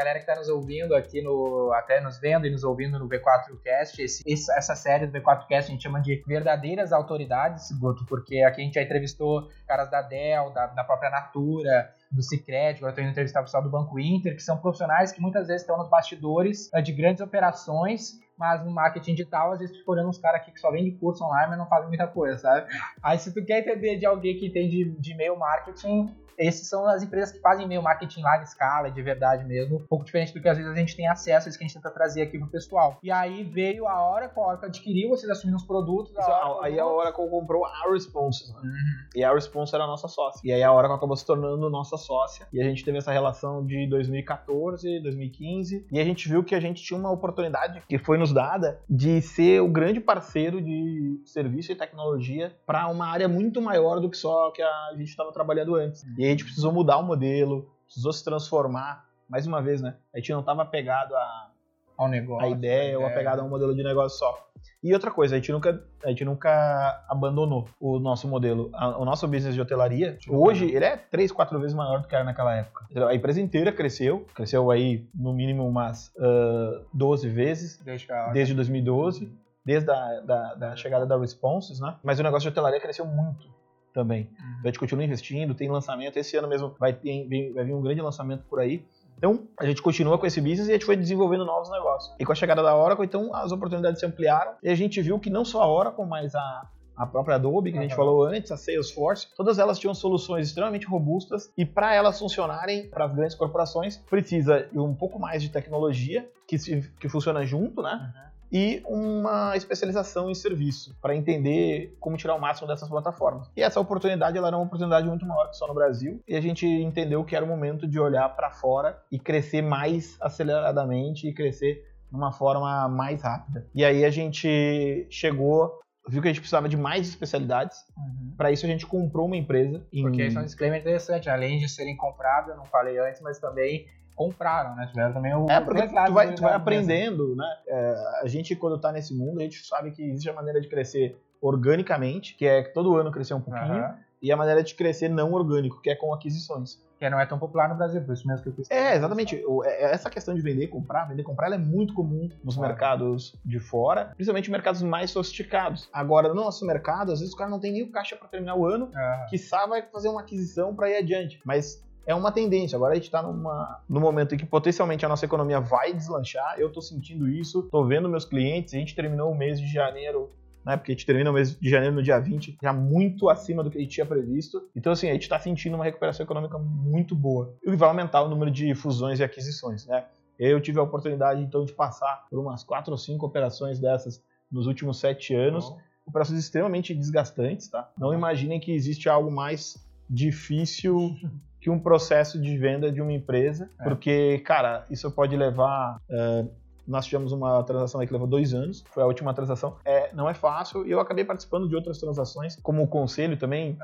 [0.06, 3.98] Galera que tá nos ouvindo aqui, no, até nos vendo e nos ouvindo no V4Cast,
[3.98, 8.64] esse, essa série do V4Cast a gente chama de verdadeiras autoridades, Guto, porque aqui a
[8.64, 13.10] gente já entrevistou caras da Dell, da, da própria Natura, do Cicred, agora tô indo
[13.10, 16.72] entrevistar o pessoal do Banco Inter, que são profissionais que muitas vezes estão nos bastidores
[16.72, 20.40] eh, de grandes operações, mas no marketing digital, às vezes tu fica olhando uns caras
[20.40, 22.66] aqui que só vende curso online, mas não fazem muita coisa, sabe?
[23.02, 27.02] Aí se tu quer entender de alguém que entende de e-mail marketing, esses são as
[27.02, 29.76] empresas que fazem e-mail marketing em larga escala, de verdade mesmo.
[29.76, 31.76] Um pouco diferente do que às vezes a gente tem acesso, isso que a gente
[31.76, 32.98] tenta trazer aqui pro pessoal.
[33.02, 36.16] E aí veio a Oracle, a Oracle adquiriu, vocês assumiram os produtos.
[36.18, 38.58] A Oracle, Aí a Oracle comprou a Response, né?
[38.62, 38.70] Uhum.
[39.14, 40.40] E a Response era a nossa sócia.
[40.44, 42.46] E aí a Oracle acabou se tornando nossa sócia.
[42.52, 45.86] E a gente teve essa relação de 2014, 2015.
[45.90, 49.20] E a gente viu que a gente tinha uma oportunidade que foi nos dada de
[49.22, 54.16] ser o grande parceiro de serviço e tecnologia para uma área muito maior do que
[54.16, 56.04] só que a gente estava trabalhando antes.
[56.18, 59.06] E a gente precisou mudar o modelo, precisou se transformar.
[59.28, 59.96] Mais uma vez, né?
[60.14, 61.50] A gente não estava apegado a
[61.96, 62.46] Ao negócio.
[62.46, 64.46] a ideia ou apegado a um modelo de negócio só.
[64.82, 68.70] E outra coisa, a gente nunca, a gente nunca abandonou o nosso modelo.
[68.74, 72.14] A- o nosso business de hotelaria, hoje, ele é três, quatro vezes maior do que
[72.14, 72.84] era naquela época.
[73.08, 79.32] A empresa inteira cresceu, cresceu aí no mínimo umas ah, 12 vezes, a desde 2012,
[79.64, 81.96] desde a da, da chegada da Responses, né?
[82.02, 83.46] Mas o negócio de hotelaria cresceu muito
[83.92, 84.28] também.
[84.38, 86.16] Então a gente continua investindo, tem lançamento.
[86.18, 88.84] Esse ano mesmo vai, ter, vai vir um grande lançamento por aí.
[89.16, 92.14] Então, a gente continua com esse business e a gente foi desenvolvendo novos negócios.
[92.18, 95.18] E com a chegada da Oracle, então, as oportunidades se ampliaram e a gente viu
[95.18, 97.96] que não só a Oracle, mas a, a própria Adobe, que a gente Aham.
[97.96, 103.06] falou antes, a Salesforce, todas elas tinham soluções extremamente robustas e para elas funcionarem para
[103.06, 107.82] as grandes corporações, precisa de um pouco mais de tecnologia que, se, que funciona junto,
[107.82, 108.12] né?
[108.50, 113.50] E uma especialização em serviço para entender como tirar o máximo dessas plataformas.
[113.56, 116.40] E essa oportunidade ela era uma oportunidade muito maior que só no Brasil e a
[116.40, 121.32] gente entendeu que era o momento de olhar para fora e crescer mais aceleradamente e
[121.32, 123.66] crescer de uma forma mais rápida.
[123.74, 127.78] E aí a gente chegou viu que a gente precisava de mais especialidades.
[127.96, 128.34] Uhum.
[128.36, 131.28] Para isso a gente comprou uma empresa em Porque isso é um disclaimer interessante.
[131.28, 134.86] Além de serem comprados, eu não falei antes, mas também compraram, né?
[134.86, 135.46] Tiveram também o.
[135.48, 137.46] É, porque tu vai, tu vai aprendendo, né?
[137.68, 140.66] É, a gente, quando tá nesse mundo, a gente sabe que existe a maneira de
[140.68, 143.98] crescer organicamente, que é todo ano crescer um pouquinho, Aham.
[144.20, 146.84] e a maneira de crescer não orgânico, que é com aquisições.
[146.98, 148.70] Que não é tão popular no Brasil, por isso mesmo que eu quis.
[148.70, 149.36] É, exatamente.
[149.66, 152.30] É- é Essa questão de vender e comprar, vender e comprar, ela é muito comum
[152.42, 152.70] nos Claro.
[152.72, 155.90] mercados de fora, principalmente mercados mais sofisticados.
[155.92, 158.54] Agora, no nosso mercado, às vezes o cara não tem nem o caixa para terminar
[158.56, 158.90] o ano,
[159.28, 161.38] quiçá vai fazer uma aquisição para ir adiante.
[161.44, 162.76] Mas é uma tendência.
[162.76, 166.54] Agora a gente está num momento em que potencialmente a nossa economia vai deslanchar.
[166.58, 168.72] Eu estou sentindo isso, estou vendo meus clientes.
[168.74, 170.30] A gente terminou o mês de janeiro,
[170.64, 170.76] né?
[170.76, 173.70] Porque a gente termina o mês de janeiro no dia 20, já muito acima do
[173.70, 174.68] que a gente tinha previsto.
[174.74, 177.54] Então, assim, a gente está sentindo uma recuperação econômica muito boa.
[177.64, 180.04] E vai aumentar o número de fusões e aquisições, né?
[180.38, 184.66] Eu tive a oportunidade, então, de passar por umas quatro ou cinco operações dessas nos
[184.66, 185.74] últimos sete anos
[186.06, 187.90] operações extremamente desgastantes, tá?
[187.98, 189.76] Não imaginem que existe algo mais
[190.08, 191.16] difícil
[191.66, 193.82] que um processo de venda de uma empresa, É.
[193.82, 196.00] porque, cara, isso pode levar.
[196.08, 196.44] eh,
[196.86, 199.74] nós tivemos uma transação aí que levou dois anos, foi a última transação.
[199.84, 203.76] É, não é fácil, e eu acabei participando de outras transações, como conselho também,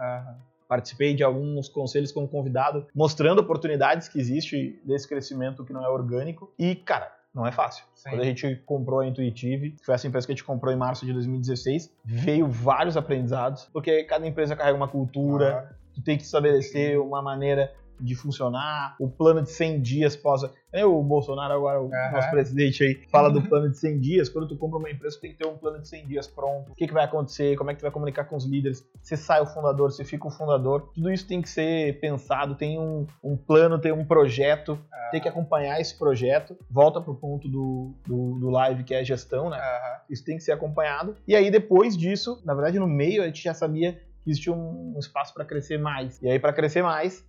[0.69, 5.89] participei de alguns conselhos como convidado, mostrando oportunidades que existe desse crescimento que não é
[5.89, 6.53] orgânico.
[6.57, 7.85] E, cara, não é fácil.
[7.97, 8.11] Sim.
[8.11, 10.77] Quando a gente comprou a Intuitive, que foi essa empresa que a gente comprou em
[10.77, 16.25] março de 2016, veio vários aprendizados, porque cada empresa carrega uma cultura, tu tem que
[16.25, 20.43] estabelecer uma maneira de funcionar, o plano de 100 dias pós...
[20.73, 22.13] É o Bolsonaro agora, o Aham.
[22.13, 24.29] nosso presidente aí, fala do plano de 100 dias.
[24.31, 26.73] Quando tu compra uma empresa, tu tem que ter um plano de 100 dias pronto.
[26.73, 29.15] O que, que vai acontecer, como é que tu vai comunicar com os líderes, se
[29.15, 30.91] sai o fundador, se fica o fundador.
[30.95, 34.79] Tudo isso tem que ser pensado, tem um, um plano, tem um projeto,
[35.11, 36.57] tem que acompanhar esse projeto.
[36.71, 39.59] Volta pro ponto do, do, do live, que é a gestão, né?
[39.59, 40.01] Aham.
[40.09, 41.15] Isso tem que ser acompanhado.
[41.29, 44.97] E aí, depois disso, na verdade, no meio, a gente já sabia que existia um
[44.99, 46.21] espaço para crescer mais.
[46.23, 47.27] E aí, para crescer mais,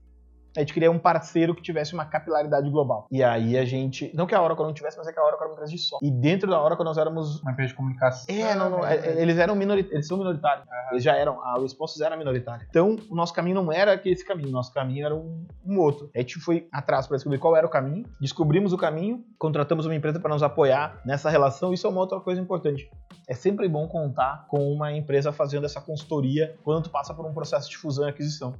[0.55, 3.07] a gente queria um parceiro que tivesse uma capilaridade global.
[3.11, 4.11] E aí a gente.
[4.13, 5.77] Não que a Oracle não tivesse, mas é que a Oracle era uma empresa de
[5.79, 5.97] só.
[6.01, 7.41] E dentro da Oracle nós éramos.
[7.41, 8.35] Uma empresa de comunicação.
[8.35, 8.85] É, não, não.
[8.85, 9.95] é, é, Eles eram minoritários.
[9.95, 10.67] Eles são minoritários.
[10.91, 11.41] Eles já eram.
[11.41, 12.65] A Responses era minoritária.
[12.69, 14.49] Então, o nosso caminho não era esse caminho.
[14.49, 16.11] O nosso caminho era um, um outro.
[16.15, 18.05] A gente foi atrás para descobrir qual era o caminho.
[18.21, 19.23] Descobrimos o caminho.
[19.39, 21.73] Contratamos uma empresa para nos apoiar nessa relação.
[21.73, 22.89] Isso é uma outra coisa importante.
[23.27, 27.33] É sempre bom contar com uma empresa fazendo essa consultoria quando tu passa por um
[27.33, 28.53] processo de fusão e aquisição.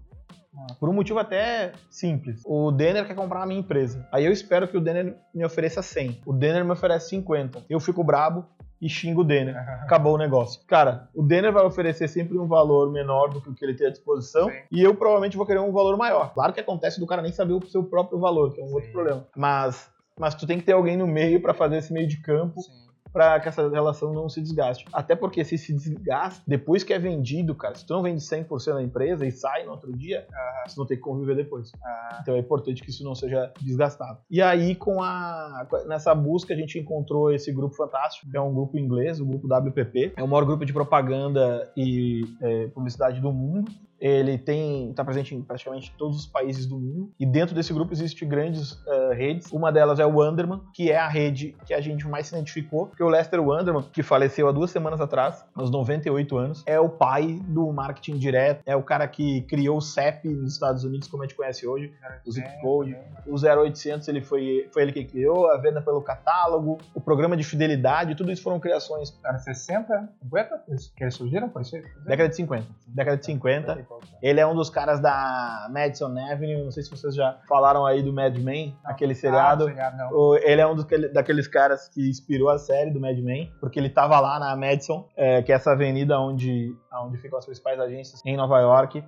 [0.80, 2.42] Por um motivo até simples.
[2.46, 4.08] O Denner quer comprar a minha empresa.
[4.12, 6.22] Aí eu espero que o Denner me ofereça 100.
[6.26, 7.64] O Denner me oferece 50.
[7.70, 8.46] Eu fico brabo
[8.80, 9.56] e xingo o Denner.
[9.84, 10.62] Acabou o negócio.
[10.68, 13.88] Cara, o Denner vai oferecer sempre um valor menor do que o que ele tem
[13.88, 14.58] à disposição Sim.
[14.72, 16.34] e eu provavelmente vou querer um valor maior.
[16.34, 18.88] Claro que acontece do cara nem saber o seu próprio valor, que é um outro
[18.88, 18.92] Sim.
[18.92, 19.28] problema.
[19.36, 22.62] Mas, mas tu tem que ter alguém no meio para fazer esse meio de campo
[22.62, 22.72] Sim.
[23.14, 24.86] Para que essa relação não se desgaste.
[24.92, 28.74] Até porque se se desgasta, depois que é vendido, cara, se tu não vende 100%
[28.74, 30.26] da empresa e sai no outro dia,
[30.66, 31.72] você não tem que conviver depois.
[31.84, 34.18] Ah, Então é importante que isso não seja desgastado.
[34.30, 38.54] E aí, com a nessa busca, a gente encontrou esse grupo fantástico, que é um
[38.54, 40.14] grupo inglês, o grupo WPP.
[40.18, 43.72] É o maior grupo de propaganda e é, publicidade do mundo.
[44.06, 47.12] Ele tem está presente em praticamente todos os países do mundo.
[47.18, 49.50] E dentro desse grupo existem grandes eh, redes.
[49.52, 52.88] Uma delas é o Wanderman, que é a rede que a gente mais se identificou,
[52.88, 56.90] porque o Lester Wanderman, que faleceu há duas semanas atrás, aos 98 anos, é o
[56.90, 61.24] pai do marketing direto, é o cara que criou o CEP nos Estados Unidos, como
[61.24, 61.94] a gente conhece hoje,
[62.28, 62.98] o Zip Code.
[63.26, 67.44] O 0800 ele foi, foi ele que criou, a venda pelo catálogo, o programa de
[67.44, 70.64] fidelidade, tudo isso foram criações Anos 60, 50?
[70.68, 71.78] Eles- Que eles surgiram, isso?
[72.06, 72.68] década de 50.
[72.88, 73.76] Década de 50.
[74.22, 78.02] Ele é um dos caras da Madison Avenue, não sei se vocês já falaram aí
[78.02, 79.68] do Mad Men, aquele seriado.
[79.68, 80.36] Ah, não.
[80.38, 83.90] Ele é um dos, daqueles caras que inspirou a série do Mad Men, porque ele
[83.90, 88.22] tava lá na Madison, é, que é essa avenida onde, onde ficam as principais agências
[88.26, 89.04] em Nova York.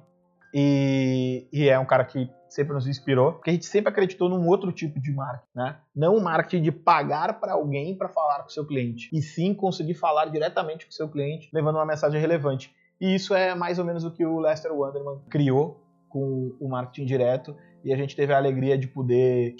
[0.58, 4.48] E, e é um cara que sempre nos inspirou, porque a gente sempre acreditou num
[4.48, 5.76] outro tipo de marketing, né?
[5.93, 9.54] Não o marketing de pagar para alguém para falar com o seu cliente, e sim
[9.54, 12.74] conseguir falar diretamente com o seu cliente, levando uma mensagem relevante.
[13.00, 17.06] E isso é mais ou menos o que o Lester Wanderman criou com o marketing
[17.06, 19.56] direto, e a gente teve a alegria de poder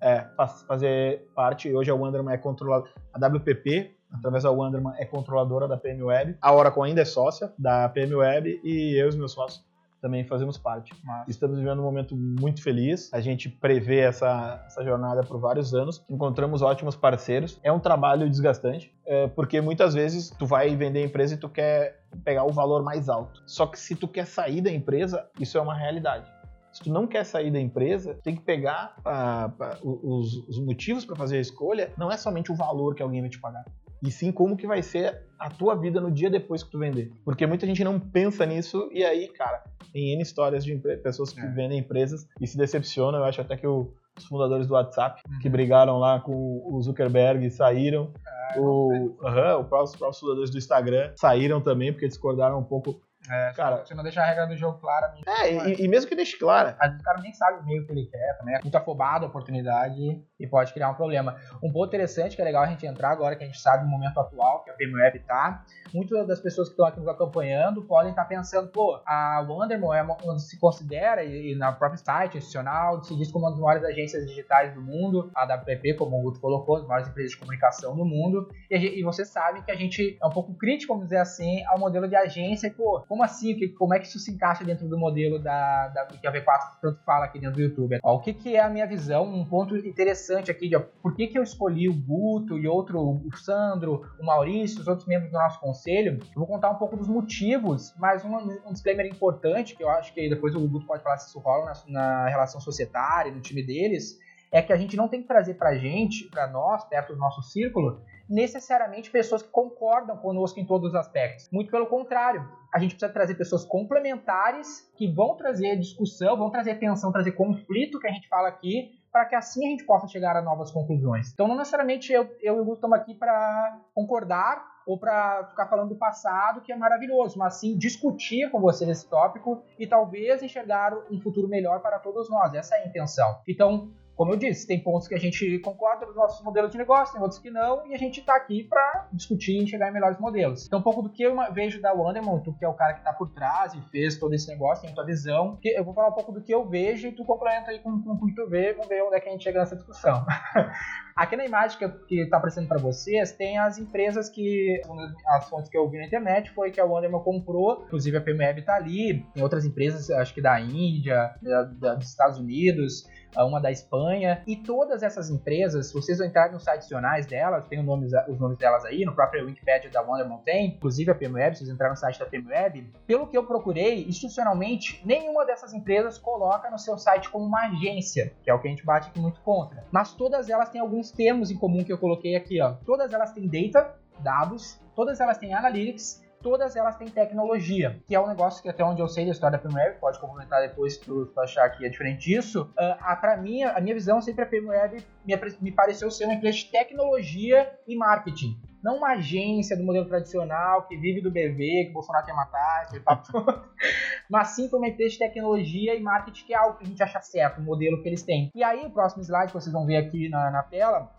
[0.00, 1.72] é, faz- fazer parte.
[1.72, 2.86] Hoje a Wanderman é controlada.
[3.12, 6.36] A WPP, através da Wanderman, é controladora da PM Web.
[6.42, 9.64] A Oracle ainda é sócia da PM Web e eu e os meus sócios
[10.04, 10.92] também fazemos parte.
[11.02, 13.08] Mas, Estamos vivendo um momento muito feliz.
[13.14, 16.04] A gente prevê essa, essa jornada por vários anos.
[16.10, 17.58] Encontramos ótimos parceiros.
[17.62, 21.48] É um trabalho desgastante, é, porque muitas vezes tu vai vender a empresa e tu
[21.48, 23.42] quer pegar o valor mais alto.
[23.46, 26.30] Só que se tu quer sair da empresa, isso é uma realidade.
[26.70, 31.06] Se tu não quer sair da empresa, tem que pegar ah, pa- os, os motivos
[31.06, 31.92] para fazer a escolha.
[31.96, 33.64] Não é somente o valor que alguém vai te pagar,
[34.06, 37.10] e sim como que vai ser a tua vida no dia depois que tu vender.
[37.24, 39.62] Porque muita gente não pensa nisso e aí, cara,
[39.92, 41.46] tem N histórias de pessoas que É.
[41.46, 43.18] vendem empresas e se decepcionam.
[43.18, 45.52] Eu acho até que o- os fundadores do WhatsApp, que Uhum.
[45.52, 48.12] brigaram lá com o Zuckerberg, saíram.
[48.56, 53.00] o, aham, o próprio- os próprios fundadores do Instagram saíram também porque discordaram um pouco.
[53.30, 56.16] É, Cara, se não deixar a regra do jogo clara, é, e, e mesmo que
[56.16, 58.76] deixe clara, às vezes o cara nem sabe meio que ele quer, também é muito
[58.76, 61.36] afobado a oportunidade e pode criar um problema.
[61.62, 63.88] Um ponto interessante que é legal a gente entrar agora, que a gente sabe o
[63.88, 68.10] momento atual que a PMWeb tá, muitas das pessoas que estão aqui nos acompanhando podem
[68.10, 73.02] estar pensando, pô, a Wonderman é uma, se considera, e, e na própria site institucional,
[73.02, 76.40] se diz como uma das maiores agências digitais do mundo, a WPP, como o Guto
[76.40, 79.74] colocou, as maiores empresas de comunicação do mundo, e, gente- e você sabe que a
[79.76, 83.22] gente é um pouco crítico, vamos dizer assim, ao modelo de agência, e, pô, como
[83.22, 83.56] assim?
[83.74, 87.00] Como é que isso se encaixa dentro do modelo da, da que a V4 tanto
[87.04, 88.00] fala aqui dentro do YouTube?
[88.02, 89.24] Ó, o que, que é a minha visão?
[89.24, 93.00] Um ponto interessante aqui de ó, por que, que eu escolhi o Guto e outro,
[93.00, 96.18] o Sandro, o Maurício, os outros membros do nosso conselho.
[96.20, 98.34] Eu vou contar um pouco dos motivos, mas um,
[98.66, 101.66] um disclaimer importante, que eu acho que depois o Guto pode falar se isso rola
[101.86, 104.18] na, na relação societária, no time deles,
[104.50, 107.42] é que a gente não tem que trazer pra gente, pra nós, perto do nosso
[107.42, 111.48] círculo, necessariamente pessoas que concordam conosco em todos os aspectos.
[111.52, 116.78] Muito pelo contrário, a gente precisa trazer pessoas complementares que vão trazer discussão, vão trazer
[116.78, 120.36] tensão, trazer conflito que a gente fala aqui para que assim a gente possa chegar
[120.36, 121.32] a novas conclusões.
[121.32, 125.66] Então, não necessariamente eu, eu e o Guto estamos aqui para concordar ou para ficar
[125.66, 130.42] falando do passado, que é maravilhoso, mas sim discutir com você esse tópico e talvez
[130.42, 132.52] enxergar um futuro melhor para todos nós.
[132.54, 133.38] Essa é a intenção.
[133.46, 137.14] Então, como eu disse, tem pontos que a gente concorda nos nossos modelos de negócio,
[137.14, 140.18] tem outros que não, e a gente está aqui para discutir e chegar em melhores
[140.18, 140.66] modelos.
[140.66, 143.00] Então, um pouco do que eu vejo da Wonderman, tu que é o cara que
[143.00, 146.12] está por trás e fez todo esse negócio, tem tua visão, eu vou falar um
[146.12, 148.72] pouco do que eu vejo e tu complementa aí com, com, o que tu vê,
[148.72, 150.24] vamos ver onde é que a gente chega nessa discussão.
[151.16, 154.80] Aqui na imagem que está aparecendo para vocês, tem as empresas que,
[155.28, 158.60] as fontes que eu vi na internet, foi que a Wonderman comprou, inclusive a PMWeb
[158.60, 163.04] está ali, tem outras empresas, acho que da Índia, da, da, dos Estados Unidos,
[163.42, 167.86] uma da Espanha, e todas essas empresas, vocês entrarem nos sites nacionais delas, tem os
[167.86, 171.70] nomes, os nomes delas aí, no próprio Wikipedia da Wonder Mountain, inclusive a PMWeb, vocês
[171.70, 176.78] entrarem no site da PMWeb, pelo que eu procurei, institucionalmente, nenhuma dessas empresas coloca no
[176.78, 179.84] seu site como uma agência, que é o que a gente bate aqui muito contra.
[179.90, 182.74] Mas todas elas têm alguns termos em comum que eu coloquei aqui, ó.
[182.84, 188.20] Todas elas têm data, dados, todas elas têm analytics, todas elas têm tecnologia, que é
[188.20, 191.00] um negócio que até onde eu sei da história da PMWeb, pode complementar depois se
[191.00, 192.70] tu, achar que é diferente disso.
[192.78, 196.34] Uh, a, pra mim, a minha visão sempre a PMWeb me, me pareceu ser uma
[196.34, 198.60] empresa de tecnologia e marketing.
[198.82, 203.32] Não uma agência do modelo tradicional que vive do BV, que Bolsonaro quer matar, papo
[204.28, 207.02] Mas sim foi uma empresa de tecnologia e marketing que é algo que a gente
[207.02, 208.50] acha certo, o modelo que eles têm.
[208.54, 211.10] E aí, o próximo slide que vocês vão ver aqui na, na tela,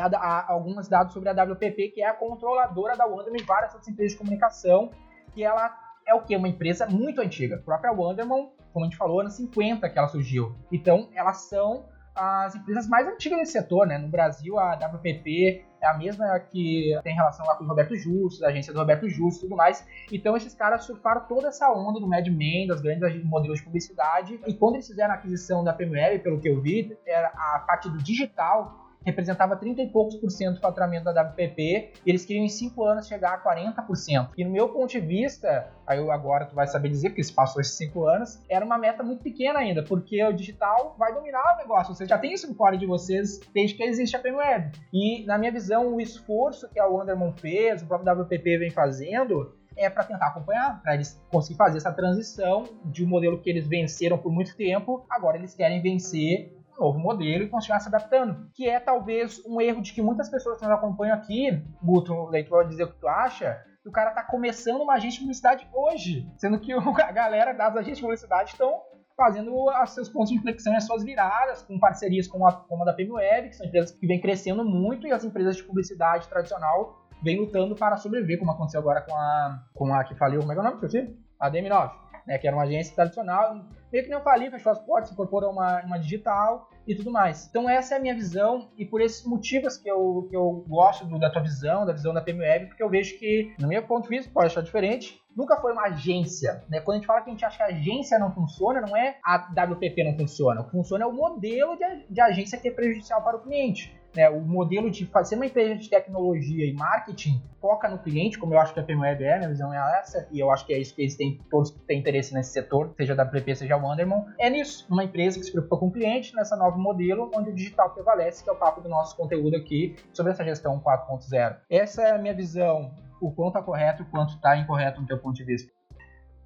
[0.00, 3.72] a, a, alguns dados sobre a WPP, que é a controladora da Wonderman e várias
[3.72, 4.90] outras empresas de comunicação,
[5.34, 5.76] que ela
[6.06, 6.36] é o que?
[6.36, 7.56] Uma empresa muito antiga.
[7.56, 10.56] A própria Wonderman, como a gente falou, anos 50 que ela surgiu.
[10.70, 13.96] Então, elas são as empresas mais antigas desse setor, né?
[13.96, 18.44] No Brasil, a WPP é a mesma que tem relação lá com o Roberto Justo,
[18.44, 19.86] a agência do Roberto Justo e tudo mais.
[20.12, 24.38] Então, esses caras surfaram toda essa onda do Mad Men, das grandes modelos de publicidade.
[24.46, 27.88] E quando eles fizeram a aquisição da PML, pelo que eu vi, era a parte
[27.88, 32.44] do digital representava 30 e poucos por cento do faturamento da WPP e eles queriam
[32.44, 34.30] em 5 anos chegar a 40%.
[34.36, 37.32] E no meu ponto de vista, aí eu agora tu vai saber dizer, porque se
[37.32, 41.54] passou esses 5 anos, era uma meta muito pequena ainda, porque o digital vai dominar
[41.54, 41.94] o negócio.
[41.94, 44.72] Vocês já tem isso fora de vocês desde que existe a PMWeb.
[44.92, 49.54] E na minha visão, o esforço que a Wonderman fez, o próprio WPP vem fazendo,
[49.76, 53.66] é para tentar acompanhar, para eles conseguirem fazer essa transição de um modelo que eles
[53.66, 58.50] venceram por muito tempo, agora eles querem vencer novo modelo e continuar se adaptando.
[58.54, 62.58] Que é talvez um erro de que muitas pessoas que nos acompanham aqui, Guto, leitor,
[62.58, 65.68] vai dizer o que tu acha, que o cara tá começando uma agência de publicidade
[65.72, 68.80] hoje, sendo que a galera das agências de publicidade estão
[69.16, 72.82] fazendo os seus pontos de inflexão e as suas viradas, com parcerias como a, como
[72.82, 76.28] a da PMWeb, que são empresas que vêm crescendo muito, e as empresas de publicidade
[76.28, 80.52] tradicional vêm lutando para sobreviver, como aconteceu agora com a, com a que faliu, como
[80.52, 81.16] é que é o nome?
[81.38, 85.12] A DM9, né, que era uma agência tradicional, meio que não faliu, fechou as portas,
[85.12, 87.46] incorporou uma, uma digital e tudo mais.
[87.48, 91.04] Então essa é a minha visão e por esses motivos que eu, que eu gosto
[91.06, 94.04] do, da tua visão, da visão da PMWeb, porque eu vejo que, no meu ponto
[94.04, 96.64] de vista, pode achar diferente, nunca foi uma agência.
[96.68, 96.80] Né?
[96.80, 99.16] Quando a gente fala que a gente acha que a agência não funciona, não é
[99.24, 100.60] a WPP não funciona.
[100.60, 103.94] O que funciona é o modelo de, de agência que é prejudicial para o cliente.
[104.14, 108.52] Né, o modelo de fazer uma empresa de tecnologia e marketing foca no cliente, como
[108.52, 110.78] eu acho que a PMWeb é, minha visão é essa, e eu acho que é
[110.78, 114.26] isso que eles têm, todos têm interesse nesse setor, seja da WPP, seja a Wonderman,
[114.38, 117.54] é nisso, uma empresa que se preocupa com o cliente, nessa nova modelo, onde o
[117.54, 121.56] digital prevalece, que é o papo do nosso conteúdo aqui sobre essa gestão 4.0.
[121.70, 125.06] Essa é a minha visão, o quanto está correto e o quanto está incorreto no
[125.06, 125.72] teu ponto de vista.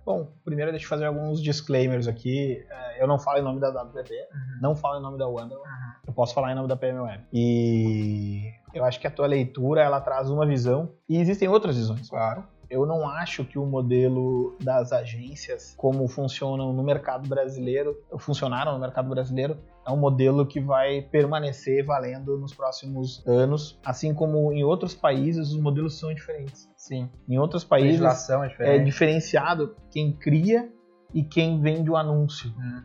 [0.07, 2.65] Bom, primeiro deixa eu fazer alguns disclaimers aqui.
[2.71, 4.59] É, eu não falo em nome da WPP, uhum.
[4.63, 5.65] não falo em nome da Wonder, uhum.
[6.07, 7.25] eu posso falar em nome da PMWeb.
[7.33, 12.09] E eu acho que a tua leitura ela traz uma visão e existem outras visões.
[12.09, 12.47] Claro.
[12.69, 18.81] Eu não acho que o modelo das agências, como funcionam no mercado brasileiro, funcionaram no
[18.81, 24.65] mercado brasileiro, é um modelo que vai permanecer valendo nos próximos anos, assim como em
[24.65, 26.69] outros países os modelos são diferentes.
[26.77, 27.09] Sim.
[27.29, 30.69] Em outros países é, é, diferenciado quem cria
[31.15, 32.51] e quem vende o anúncio.
[32.51, 32.83] Hum.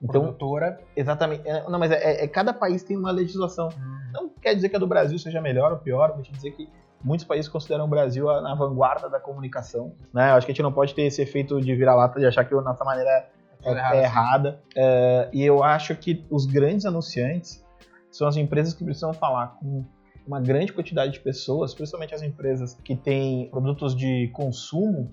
[0.00, 0.80] Então, Produtora.
[0.94, 1.48] Exatamente.
[1.48, 3.68] É, não, mas é, é, é, cada país tem uma legislação.
[3.68, 4.10] Hum.
[4.12, 6.68] Não quer dizer que a do Brasil seja melhor ou pior, te dizer que
[7.04, 9.94] muitos países consideram o Brasil na vanguarda da comunicação.
[10.12, 10.30] Né?
[10.30, 12.54] Eu acho que a gente não pode ter esse efeito de vira-lata de achar que
[12.54, 13.28] a nossa maneira
[13.62, 14.60] é, é errada.
[14.74, 17.62] É, e eu acho que os grandes anunciantes
[18.10, 19.84] são as empresas que precisam falar com
[20.26, 25.10] uma grande quantidade de pessoas, principalmente as empresas que têm produtos de consumo,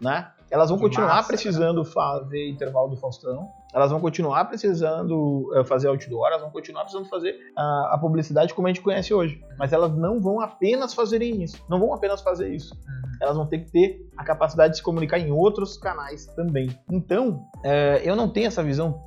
[0.00, 0.30] né?
[0.50, 1.90] Elas vão de continuar massa, precisando né?
[1.92, 7.08] fazer intervalo do Faustão, elas vão continuar precisando uh, fazer outdoor, elas vão continuar precisando
[7.08, 9.42] fazer uh, a publicidade como a gente conhece hoje.
[9.58, 12.72] Mas elas não vão apenas fazerem isso, não vão apenas fazer isso.
[12.74, 13.12] Uhum.
[13.20, 16.68] Elas vão ter que ter a capacidade de se comunicar em outros canais também.
[16.88, 19.02] Então, uh, eu não tenho essa visão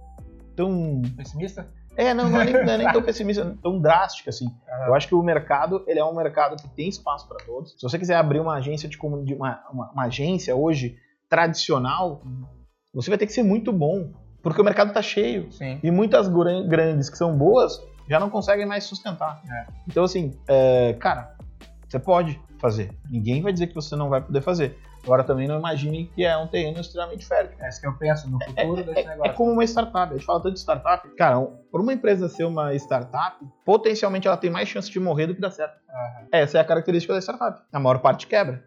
[0.53, 4.47] tão pessimista É, não, não é nem, não é nem tão pessimista, tão drástica assim.
[4.85, 7.71] Eu acho que o mercado, ele é um mercado que tem espaço para todos.
[7.71, 8.97] Se você quiser abrir uma agência de,
[9.33, 10.97] uma, uma, uma agência hoje
[11.29, 12.21] tradicional,
[12.93, 14.11] você vai ter que ser muito bom,
[14.47, 15.51] porque o mercado tá cheio.
[15.51, 15.79] Sim.
[15.83, 19.41] E muitas gran- grandes que são boas já não conseguem mais sustentar.
[19.49, 19.65] É.
[19.87, 21.35] Então, assim, é, cara,
[21.87, 22.89] você pode fazer.
[23.09, 24.77] Ninguém vai dizer que você não vai poder fazer.
[25.03, 27.55] Agora, também não imagine que é um terreno extremamente fértil.
[27.61, 29.33] É isso que eu penso no futuro desse É negócio.
[29.35, 30.11] como uma startup.
[30.13, 31.07] A gente fala tanto de startup.
[31.15, 31.39] Cara,
[31.71, 35.39] por uma empresa ser uma startup, potencialmente ela tem mais chance de morrer do que
[35.39, 35.77] dar certo.
[35.89, 36.27] Aham.
[36.31, 37.61] Essa é a característica da startup.
[37.71, 38.63] A maior parte quebra.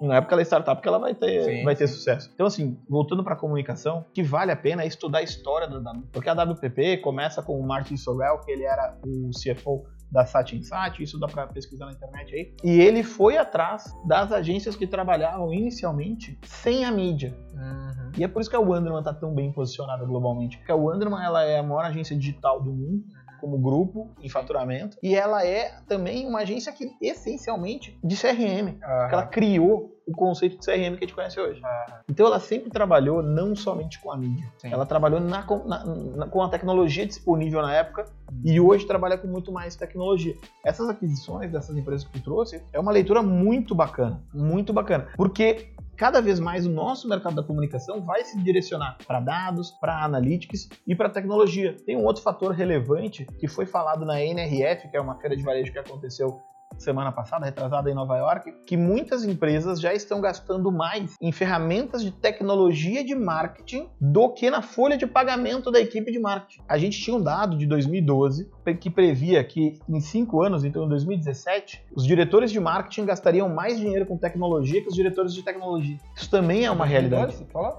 [0.00, 2.30] Não é porque ela é startup que ela vai ter, Sim, vai ter sucesso.
[2.34, 5.78] Então, assim, voltando para comunicação, o que vale a pena é estudar a história da
[5.78, 6.08] WPP.
[6.12, 11.00] Porque a WPP começa com o Martin Sorrell, que ele era o CFO da Satinsat,
[11.00, 12.54] isso dá para pesquisar na internet aí.
[12.64, 17.36] E ele foi atrás das agências que trabalhavam inicialmente sem a mídia.
[17.54, 18.12] Uhum.
[18.18, 20.56] E é por isso que a Wonderman está tão bem posicionada globalmente.
[20.58, 23.04] Porque a Wonderman ela é a maior agência digital do mundo,
[23.40, 24.96] como grupo em faturamento.
[25.02, 28.72] E ela é também uma agência que, essencialmente, de CRM.
[28.78, 31.60] Porque ela criou o conceito de CRM que a gente conhece hoje.
[31.64, 32.00] Aham.
[32.08, 34.44] Então ela sempre trabalhou não somente com a mídia.
[34.58, 34.72] Sim.
[34.72, 38.06] Ela trabalhou na- com- na- na- com a tecnologia disponível na época
[38.44, 40.36] e hoje trabalha com muito mais tecnologia.
[40.64, 45.68] Essas aquisições dessas empresas que tu trouxe é uma leitura muito bacana, muito bacana, porque
[46.00, 50.66] cada vez mais o nosso mercado da comunicação vai se direcionar para dados, para analytics
[50.86, 51.76] e para tecnologia.
[51.84, 55.42] Tem um outro fator relevante que foi falado na NRF, que é uma feira de
[55.42, 56.40] varejo que aconteceu
[56.78, 62.02] semana passada, retrasada em Nova York, que muitas empresas já estão gastando mais em ferramentas
[62.02, 66.62] de tecnologia de marketing do que na folha de pagamento da equipe de marketing.
[66.68, 68.50] A gente tinha um dado de 2012
[68.80, 73.78] que previa que em cinco anos, então em 2017, os diretores de marketing gastariam mais
[73.78, 75.98] dinheiro com tecnologia que os diretores de tecnologia.
[76.16, 77.34] Isso também é uma realidade.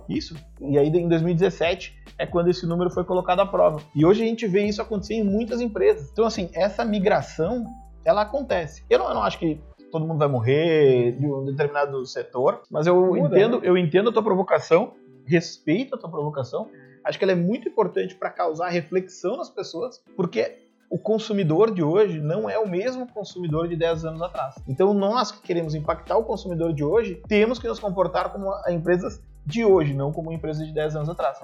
[0.09, 0.35] Isso.
[0.59, 3.81] E aí em 2017 é quando esse número foi colocado à prova.
[3.95, 6.09] E hoje a gente vê isso acontecer em muitas empresas.
[6.11, 7.65] Então assim, essa migração,
[8.06, 8.84] ela acontece.
[8.89, 12.88] Eu não, eu não acho que todo mundo vai morrer de um determinado setor, mas
[12.88, 13.68] eu Muda, entendo, né?
[13.68, 14.93] eu entendo a tua provocação,
[15.26, 16.70] respeito a tua provocação.
[17.04, 21.82] Acho que ela é muito importante para causar reflexão nas pessoas, porque o consumidor de
[21.84, 24.56] hoje não é o mesmo consumidor de 10 anos atrás.
[24.68, 28.72] Então nós que queremos impactar o consumidor de hoje, temos que nos comportar como a-
[28.72, 31.39] empresas de hoje, não como empresas de 10 anos atrás.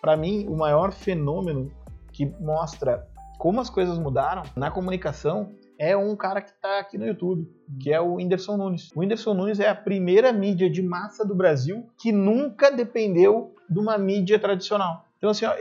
[0.00, 1.70] Para mim, o maior fenômeno
[2.12, 3.06] que mostra
[3.38, 5.50] como as coisas mudaram na comunicação
[5.80, 7.50] é um cara que está aqui no YouTube,
[7.80, 8.90] que é o Whindersson Nunes.
[8.94, 13.78] O Whindersson Nunes é a primeira mídia de massa do Brasil que nunca dependeu de
[13.78, 15.06] uma mídia tradicional.
[15.16, 15.54] Então, assim, ó,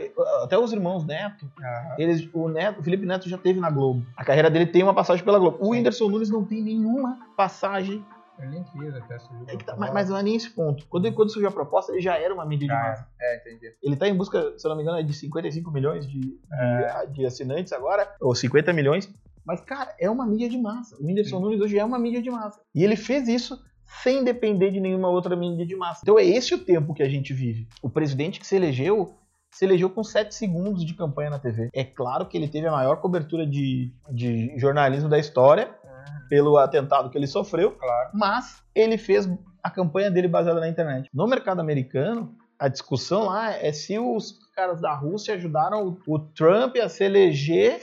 [0.44, 1.96] até os irmãos Neto, Aham.
[1.98, 4.06] eles, o, Neto, o Felipe Neto já teve na Globo.
[4.18, 5.58] A carreira dele tem uma passagem pela Globo.
[5.62, 8.04] O Whindersson Nunes não tem nenhuma passagem.
[8.38, 9.46] Eu nem fiz até surgiu.
[9.48, 10.86] É tá- mas, mas não é nem esse ponto.
[10.88, 13.08] Quando, quando surgiu a proposta, ele já era uma mídia de Já massa.
[13.22, 13.74] É, entendi.
[13.84, 17.12] Ele tá em busca, se eu não me engano, é de 55 milhões de, de,
[17.12, 19.14] de assinantes agora, ou 50 milhões.
[19.50, 20.96] Mas, cara, é uma mídia de massa.
[21.02, 21.44] O Whindersson Sim.
[21.44, 22.62] Nunes hoje é uma mídia de massa.
[22.76, 23.60] E ele fez isso
[24.04, 26.02] sem depender de nenhuma outra mídia de massa.
[26.04, 27.68] Então é esse o tempo que a gente vive.
[27.82, 29.16] O presidente que se elegeu,
[29.52, 31.70] se elegeu com 7 segundos de campanha na TV.
[31.74, 35.76] É claro que ele teve a maior cobertura de, de jornalismo da história,
[36.30, 38.12] pelo atentado que ele sofreu, Claro.
[38.14, 39.28] mas ele fez
[39.64, 41.10] a campanha dele baseada na internet.
[41.12, 46.20] No mercado americano, a discussão lá é se os caras da Rússia ajudaram o, o
[46.20, 47.82] Trump a se eleger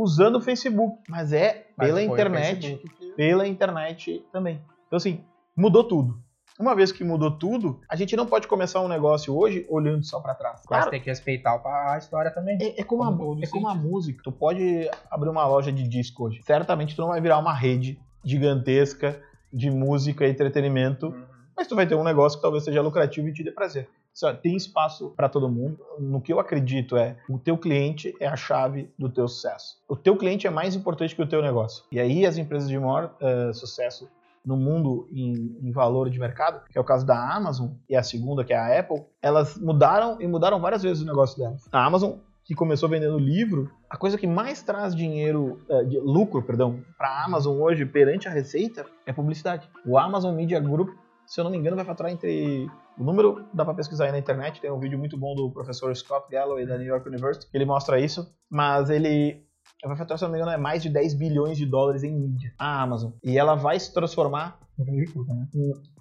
[0.00, 4.62] usando o Facebook, mas é Mas pela internet, que- pela internet também.
[4.86, 5.24] Então assim,
[5.56, 6.18] mudou tudo.
[6.58, 10.18] Uma vez que mudou tudo, a gente não pode começar um negócio hoje olhando só
[10.20, 10.62] pra trás.
[10.66, 12.58] Claro, tem que respeitar a história também.
[12.60, 14.20] é, é como, Como a, é como a música.
[14.24, 16.42] Tu pode abrir uma loja de disco hoje.
[16.42, 19.20] Certamente tu não vai virar uma rede gigantesca
[19.52, 21.14] de música e entretenimento,
[21.56, 23.88] mas tu vai ter um negócio que talvez seja lucrativo e te dê prazer.
[24.26, 25.78] Assim, tem espaço para todo mundo.
[25.98, 29.76] No que eu acredito é, o teu cliente é a chave do teu sucesso.
[29.88, 31.84] O teu cliente é mais importante que o teu negócio.
[31.92, 34.08] E aí as empresas de maior eh, sucesso
[34.44, 38.02] no mundo em, em valor de mercado, que é o caso da Amazon e a
[38.02, 41.68] segunda que é a Apple, elas mudaram e mudaram várias vezes o negócio delas.
[41.70, 42.12] A Amazon
[42.48, 47.08] que começou vendendo livro, a coisa que mais traz dinheiro, eh, de lucro, perdão, para
[47.08, 49.68] a Amazon hoje perante a receita é publicidade.
[49.84, 50.88] O Amazon Media Group,
[51.28, 52.66] se eu não me engano, vai faturar entre
[52.98, 55.94] o número dá para pesquisar aí na internet, tem um vídeo muito bom do professor
[55.94, 59.44] Scott Galloway da New York University, que ele mostra isso, mas ele
[59.84, 62.12] vai faturar, se eu não me engano, é mais de 10 bilhões de dólares em
[62.12, 63.12] mídia, a Amazon.
[63.22, 65.48] E ela vai se transformar Veículo, né?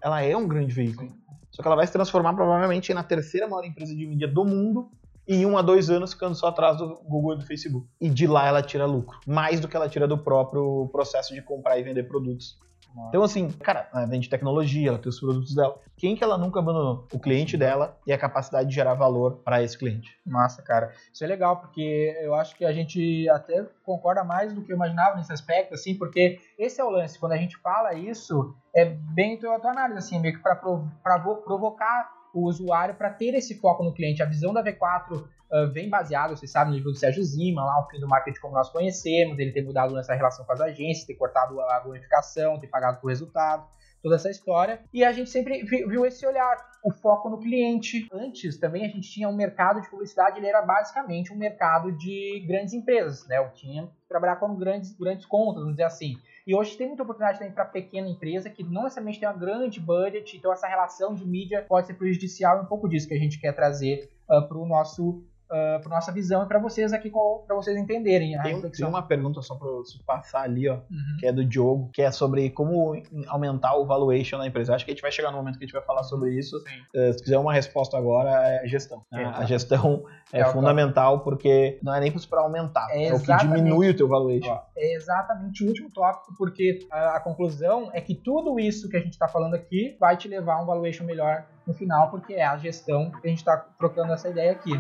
[0.02, 1.10] ela é um grande veículo.
[1.52, 4.92] Só que ela vai se transformar provavelmente na terceira maior empresa de mídia do mundo
[5.28, 7.88] em um a dois anos ficando só atrás do Google e do Facebook.
[8.00, 9.20] E de lá ela tira lucro.
[9.28, 12.58] Mais do que ela tira do próprio processo de comprar e vender produtos
[13.10, 15.80] Então, assim, cara, ela vende tecnologia, ela tem os produtos dela.
[15.96, 17.08] Quem que ela nunca abandonou?
[17.12, 20.18] O cliente dela e a capacidade de gerar valor para esse cliente.
[20.26, 20.92] Massa, cara.
[21.14, 24.76] Isso é legal, porque eu acho que a gente até concorda mais do que eu
[24.76, 27.20] imaginava nesse aspecto, assim, porque esse é o lance.
[27.20, 32.17] Quando a gente fala isso, é bem a tua análise, assim, meio que para provocar
[32.38, 34.22] o usuário para ter esse foco no cliente.
[34.22, 37.80] A visão da V4 uh, vem baseada, você sabe, no livro do Sérgio Zima, lá
[37.80, 41.04] o fim do marketing como nós conhecemos, ele ter mudado nessa relação com as agências,
[41.04, 43.66] ter cortado a bonificação, ter pagado por resultado,
[44.02, 44.82] toda essa história.
[44.94, 48.08] E a gente sempre viu esse olhar, o foco no cliente.
[48.12, 52.46] Antes também a gente tinha um mercado de publicidade, ele era basicamente um mercado de
[52.48, 53.38] grandes empresas, né?
[53.38, 56.16] Eu tinha que trabalhar com grandes, grandes contas, vamos dizer assim.
[56.46, 59.82] E hoje tem muita oportunidade também para pequena empresa que não necessariamente tem uma grande
[59.82, 63.20] budget, então essa relação de mídia pode ser prejudicial, é um pouco disso que a
[63.20, 67.12] gente quer trazer uh, para o nosso uh, para nossa visão e para vocês aqui,
[67.46, 68.40] para vocês entenderem.
[68.42, 69.68] Tem, tem, uma pergunta só para
[70.06, 71.18] passar ali, ó, uhum.
[71.20, 72.96] que é do Diogo, que é sobre como
[73.28, 74.76] aumentar o valuation da empresa.
[74.76, 76.58] Acho que a gente vai chegar no momento que a gente vai falar sobre isso.
[76.96, 79.04] Uh, se quiser uma resposta agora, é a gestão.
[79.14, 83.20] É, a gestão é, é fundamental porque não é nem para aumentar, é, é, o
[83.20, 84.50] que diminui o teu valuation.
[84.50, 88.98] Ó, é exatamente o último tópico, porque a, a conclusão é que tudo isso que
[88.98, 92.34] a gente está falando aqui vai te levar a um valuation melhor no final, porque
[92.34, 94.72] é a gestão que a gente está trocando essa ideia aqui.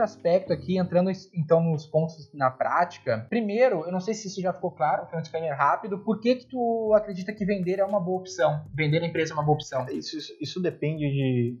[0.00, 3.26] Outro aspecto aqui, entrando então nos pontos na prática.
[3.28, 5.98] Primeiro, eu não sei se isso já ficou claro, foi um disclaimer rápido.
[5.98, 8.64] Por que que tu acredita que vender é uma boa opção?
[8.74, 9.86] Vender a empresa é uma boa opção?
[9.90, 11.58] Isso, isso, isso depende de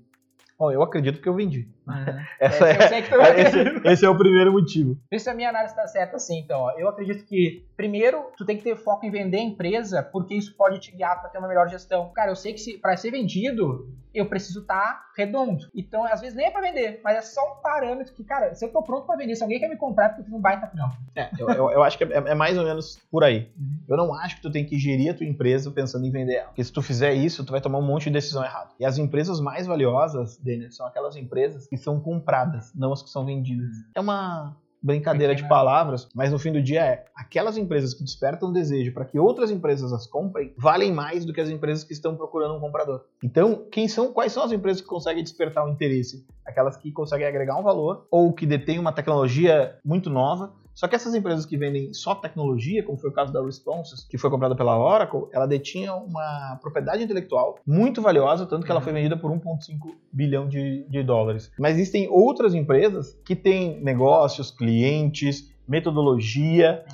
[0.58, 1.66] Bom, eu acredito que eu vendi.
[1.88, 1.94] Uhum.
[2.38, 2.76] Essa é,
[3.40, 4.94] esse, esse, é o primeiro motivo.
[5.10, 6.60] Isso a minha análise está certa assim, então.
[6.60, 6.72] Ó.
[6.72, 10.54] Eu acredito que, primeiro, tu tem que ter foco em vender a empresa, porque isso
[10.54, 12.12] pode te guiar para ter uma melhor gestão.
[12.12, 15.68] Cara, eu sei que para ser vendido, eu preciso estar tá redondo.
[15.74, 18.64] Então, às vezes nem é para vender, mas é só um parâmetro que, cara, se
[18.64, 20.66] eu tô pronto para vender, se alguém quer me comprar, é porque fiz um baita
[20.66, 20.96] trampo.
[21.14, 23.50] É, eu, eu, eu, acho que é, é, mais ou menos por aí.
[23.58, 23.78] Uhum.
[23.88, 26.48] Eu não acho que tu tem que gerir a tua empresa pensando em vender ela.
[26.48, 28.70] Porque se tu fizer isso, tu vai tomar um monte de decisão errada.
[28.78, 33.10] E as empresas mais valiosas, Denner, são aquelas empresas que são compradas, não as que
[33.10, 33.68] são vendidas.
[33.68, 33.84] Uhum.
[33.94, 38.52] É uma brincadeira de palavras, mas no fim do dia é aquelas empresas que despertam
[38.52, 42.16] desejo para que outras empresas as comprem valem mais do que as empresas que estão
[42.16, 43.04] procurando um comprador.
[43.22, 46.26] Então, quem são, quais são as empresas que conseguem despertar o interesse?
[46.44, 50.94] Aquelas que conseguem agregar um valor ou que detêm uma tecnologia muito nova só que
[50.94, 54.54] essas empresas que vendem só tecnologia, como foi o caso da Responses, que foi comprada
[54.54, 59.30] pela Oracle, ela detinha uma propriedade intelectual muito valiosa, tanto que ela foi vendida por
[59.30, 61.50] 1,5 bilhão de, de dólares.
[61.58, 66.84] Mas existem outras empresas que têm negócios, clientes, metodologia,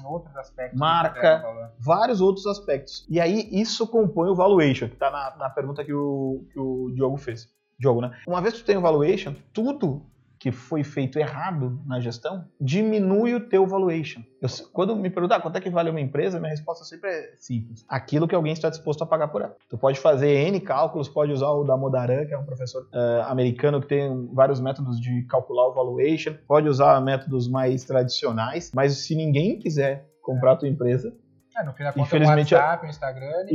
[0.75, 1.43] marca,
[1.79, 3.07] vários outros aspectos.
[3.09, 6.91] E aí isso compõe o valuation, que está na, na, pergunta que o, que o
[6.95, 7.49] Diogo fez.
[7.79, 8.11] Diogo, né?
[8.27, 10.03] Uma vez que tu tem o valuation, tudo
[10.47, 14.21] que foi feito errado na gestão diminui o teu valuation.
[14.41, 17.35] Eu, quando me perguntar ah, quanto é que vale uma empresa, minha resposta sempre é
[17.37, 17.85] simples.
[17.89, 19.57] Aquilo que alguém está disposto a pagar por ela.
[19.69, 23.23] Tu pode fazer N cálculos, pode usar o da Modaran, que é um professor uh,
[23.29, 28.99] americano que tem vários métodos de calcular o valuation, pode usar métodos mais tradicionais, mas
[28.99, 31.13] se ninguém quiser comprar a tua empresa,
[31.59, 33.47] é, no infelizmente, o WhatsApp, o Instagram,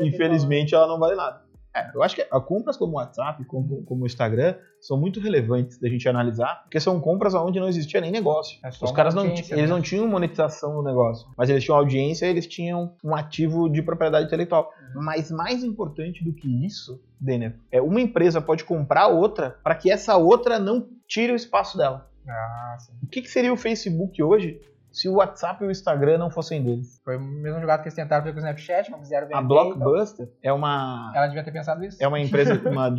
[0.00, 1.42] infelizmente ela não vale nada.
[1.74, 5.78] É, eu acho que compras como o WhatsApp, como, como o Instagram, são muito relevantes
[5.78, 8.58] da gente analisar, porque são compras onde não existia nem negócio.
[8.64, 9.66] É Os caras não, eles né?
[9.66, 13.82] não tinham monetização no negócio, mas eles tinham audiência e eles tinham um ativo de
[13.82, 14.72] propriedade intelectual.
[14.94, 15.02] Uhum.
[15.02, 19.90] Mas mais importante do que isso, Denner, é uma empresa pode comprar outra para que
[19.90, 22.08] essa outra não tire o espaço dela.
[22.28, 24.60] Ah, o que, que seria o Facebook hoje
[24.92, 27.00] se o WhatsApp e o Instagram não fossem deles.
[27.04, 29.34] Foi o mesmo jogado que eles tentaram ver com o Snapchat, não quiseram ver.
[29.34, 30.38] A Blockbuster então.
[30.42, 31.12] é uma.
[31.14, 31.96] Ela devia ter pensado nisso.
[32.00, 32.94] É uma empresa, uma,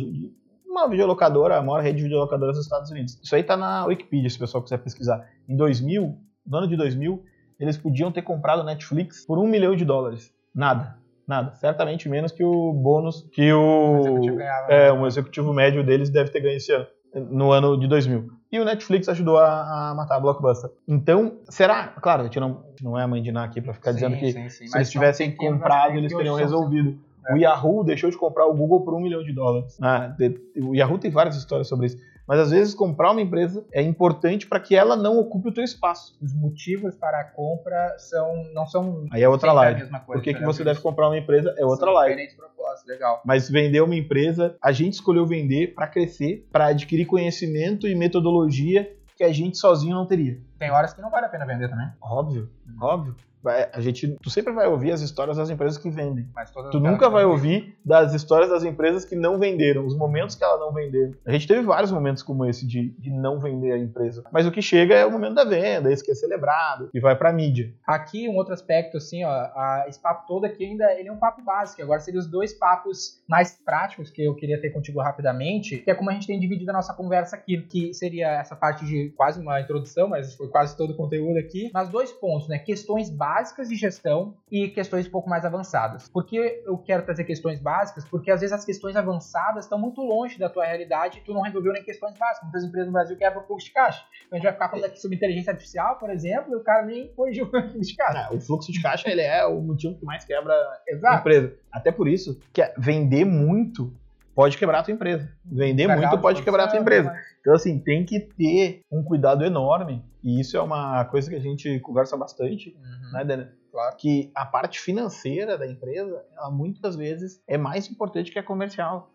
[0.66, 3.18] uma videolocadora, a maior rede de videolocadoras dos Estados Unidos.
[3.22, 5.26] Isso aí tá na Wikipedia, se o pessoal quiser pesquisar.
[5.48, 7.22] Em 2000, no ano de 2000,
[7.60, 10.32] eles podiam ter comprado Netflix por um milhão de dólares.
[10.54, 10.96] Nada.
[11.26, 11.54] Nada.
[11.54, 14.00] Certamente menos que o bônus que o.
[14.00, 16.86] executivo ganhava, é, um executivo médio deles deve ter ganho esse ano.
[17.14, 20.70] No ano de 2000 e o Netflix ajudou a, a, matar a Blockbuster.
[20.86, 21.88] Então, será?
[21.88, 24.16] Claro, a gente não, não é a mãe de Ná aqui para ficar sim, dizendo
[24.18, 24.66] que sim, sim.
[24.66, 26.98] se eles tivessem comprado, eles teriam resolvido.
[27.26, 27.34] É.
[27.34, 29.78] O Yahoo deixou de comprar o Google por um milhão de dólares.
[29.80, 30.14] Ah,
[30.56, 31.96] o Yahoo tem várias histórias sobre isso.
[32.26, 35.64] Mas às vezes comprar uma empresa é importante para que ela não ocupe o teu
[35.64, 36.16] espaço.
[36.20, 39.88] Os motivos para a compra são não são Aí é outra live.
[40.06, 42.10] Por que, que você deve comprar uma empresa é outra live.
[42.10, 43.22] Diferentes propósitos, legal.
[43.24, 48.90] Mas vender uma empresa, a gente escolheu vender para crescer, para adquirir conhecimento e metodologia
[49.16, 50.40] que a gente sozinho não teria.
[50.58, 51.88] Tem horas que não vale a pena vender também.
[52.00, 52.50] Óbvio,
[52.80, 53.14] óbvio.
[53.42, 56.28] Vai- a gente, tu sempre vai ouvir as histórias das empresas que vendem.
[56.34, 60.44] Mas Tu nunca vai ouvir das histórias das empresas que não venderam, os momentos que
[60.44, 61.12] ela não venderam.
[61.26, 64.22] A gente teve vários momentos como esse de, de não vender a empresa.
[64.32, 67.16] Mas o que chega é o momento da venda, esse que é celebrado e vai
[67.16, 67.72] pra mídia.
[67.86, 71.16] Aqui, um outro aspecto, assim, ó, a- esse papo todo aqui ainda ele é um
[71.18, 71.82] papo básico.
[71.82, 75.94] Agora seriam os dois papos mais práticos que eu queria ter contigo rapidamente, que é
[75.94, 79.40] como a gente tem dividido a nossa conversa aqui, que seria essa parte de quase
[79.40, 82.58] uma introdução, mas foi quase todo o conteúdo aqui, nas dois pontos, né?
[82.58, 83.31] Questões básicas
[83.68, 86.08] de gestão e questões um pouco mais avançadas.
[86.08, 88.04] Por que eu quero trazer questões básicas?
[88.08, 91.42] Porque às vezes as questões avançadas estão muito longe da tua realidade e tu não
[91.42, 92.42] resolveu nem questões básicas.
[92.44, 94.04] Muitas empresas no Brasil quebram fluxo de caixa.
[94.26, 96.84] Então a gente vai ficar falando aqui sobre inteligência artificial, por exemplo, e o cara
[96.84, 98.28] nem corrigiu o fluxo de caixa.
[98.30, 101.20] Ah, o fluxo de caixa ele é o motivo que mais quebra a Exato.
[101.20, 101.56] empresa.
[101.72, 103.92] Até por isso que é- vender muito
[104.34, 105.28] pode quebrar a tua empresa.
[105.44, 107.14] Vender Carregar muito de pode quebrar a tua empresa.
[107.40, 110.04] Então, assim, tem que ter um cuidado enorme.
[110.22, 113.12] E isso é uma coisa que a gente conversa bastante, Uhum.
[113.12, 113.48] né, Daniel?
[113.72, 113.96] Claro.
[113.96, 119.10] Que a parte financeira da empresa, ela muitas vezes é mais importante que a comercial.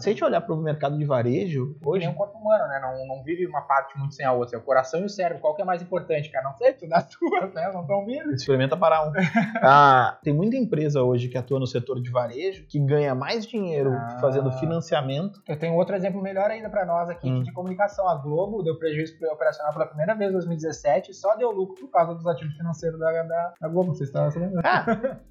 [0.00, 2.80] Se a gente olhar para o mercado de varejo, hoje, nem o corpo humano, né?
[2.80, 4.56] Não, não vive uma parte muito sem a outra.
[4.56, 5.40] É o coração e o cérebro.
[5.40, 6.44] Qual que é mais importante, cara?
[6.48, 7.70] Não sei, tu dá as tuas, né?
[7.72, 8.32] Não estão vindo.
[8.32, 9.12] experimenta parar um.
[9.62, 13.92] Ah, tem muita empresa hoje que atua no setor de varejo que ganha mais dinheiro
[13.92, 14.18] Ah.
[14.20, 15.40] fazendo financiamento.
[15.48, 17.42] Eu tenho outro exemplo melhor ainda pra nós aqui Hum.
[17.42, 18.08] de comunicação.
[18.08, 21.90] A Globo deu prejuízo operacional pela primeira vez em 2017 e só deu lucro por
[21.90, 23.94] causa dos ativos financeiros da, da, da Globo.
[23.94, 24.60] Vocês estão sabendo?
[24.64, 24.84] Ah,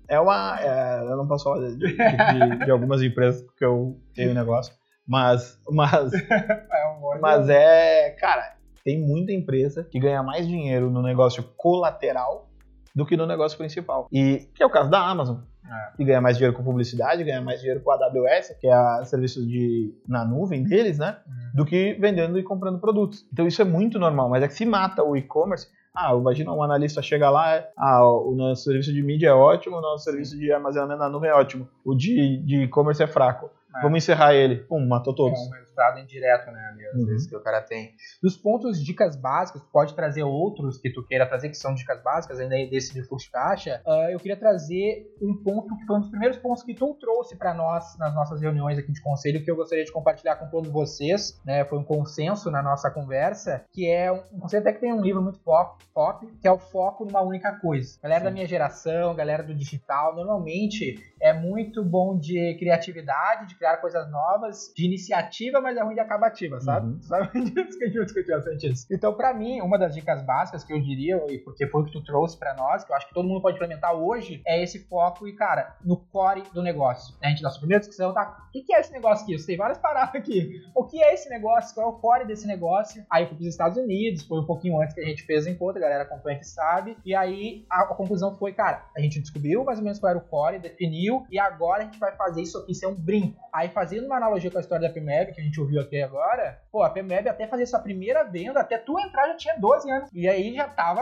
[0.07, 0.59] é uma.
[0.61, 3.97] é, eu não posso falar de, de- de- de algumas empresas que eu
[4.29, 4.73] tenho negócio,
[5.07, 8.11] mas, mas, É um mas é.
[8.11, 12.49] Cara, tem muita empresa que ganha mais dinheiro no negócio colateral
[12.95, 14.07] do que no negócio principal.
[14.11, 15.37] E que é o caso da Amazon.
[15.65, 15.97] É.
[15.97, 19.03] Que ganha mais dinheiro com publicidade, ganha mais dinheiro com a AWS, que é a
[19.05, 21.17] serviço de, na nuvem deles, né?
[21.27, 21.51] Hum.
[21.53, 23.27] do que vendendo e comprando produtos.
[23.31, 25.67] Então isso é muito normal, mas é que se mata o e-commerce.
[25.93, 29.81] Ah, imagina um analista chega lá, ah, o nosso serviço de mídia é ótimo, o
[29.81, 33.51] nosso serviço de armazenamento na nuvem é ótimo, o de e-commerce é fraco.
[33.75, 33.81] É.
[33.81, 34.57] Vamos encerrar ele.
[34.57, 35.39] Pum, matou todos.
[35.79, 37.05] Resultado indireto, né, às Uhum.
[37.05, 37.93] vezes, que o cara tem.
[38.21, 42.39] Dos pontos, dicas básicas, pode trazer outros que tu queira trazer, que são dicas básicas,
[42.39, 43.81] ainda desse de fluxo de caixa.
[43.85, 47.37] Ah, eu queria trazer um ponto que foi um dos primeiros pontos que tu trouxe
[47.37, 50.69] para nós nas nossas reuniões aqui de conselho, que eu gostaria de compartilhar com todos
[50.69, 51.63] vocês, né?
[51.65, 55.01] Foi um consenso na nossa conversa, que é um, um conceito até que tem um
[55.01, 57.97] livro muito pop, pop, que é o foco numa única coisa.
[58.03, 63.77] Galera da minha geração, galera do digital, normalmente é muito bom de criatividade, de criar
[63.77, 66.87] coisas novas, de iniciativa, mas é ruim de acabativa, sabe?
[66.87, 67.01] Uhum.
[67.01, 68.87] Sabe disso que a gente discutiu bastante isso.
[68.91, 71.91] Então, pra mim, uma das dicas básicas que eu diria, e porque foi o que
[71.91, 74.79] tu trouxe pra nós, que eu acho que todo mundo pode implementar hoje, é esse
[74.87, 77.15] foco e, cara, no core do negócio.
[77.21, 78.47] A gente, nossa primeira discussão, tá?
[78.49, 79.33] O que é esse negócio aqui?
[79.33, 80.61] Eu sei várias paradas aqui.
[80.75, 81.73] O que é esse negócio?
[81.75, 83.05] Qual é o core desse negócio?
[83.09, 85.49] Aí eu fui pros Estados Unidos, foi um pouquinho antes que a gente fez o
[85.49, 86.97] encontro, a galera acompanha que sabe.
[87.05, 90.19] E aí a, a conclusão foi, cara, a gente descobriu mais ou menos qual era
[90.19, 93.39] o core, definiu, e agora a gente vai fazer isso aqui ser um brinco.
[93.53, 96.61] Aí fazendo uma analogia com a história da PMEB, que a gente ouviu até agora,
[96.71, 100.09] pô, a PMEB até fazer sua primeira venda, até tu entrar já tinha 12 anos.
[100.13, 101.01] E aí já tava,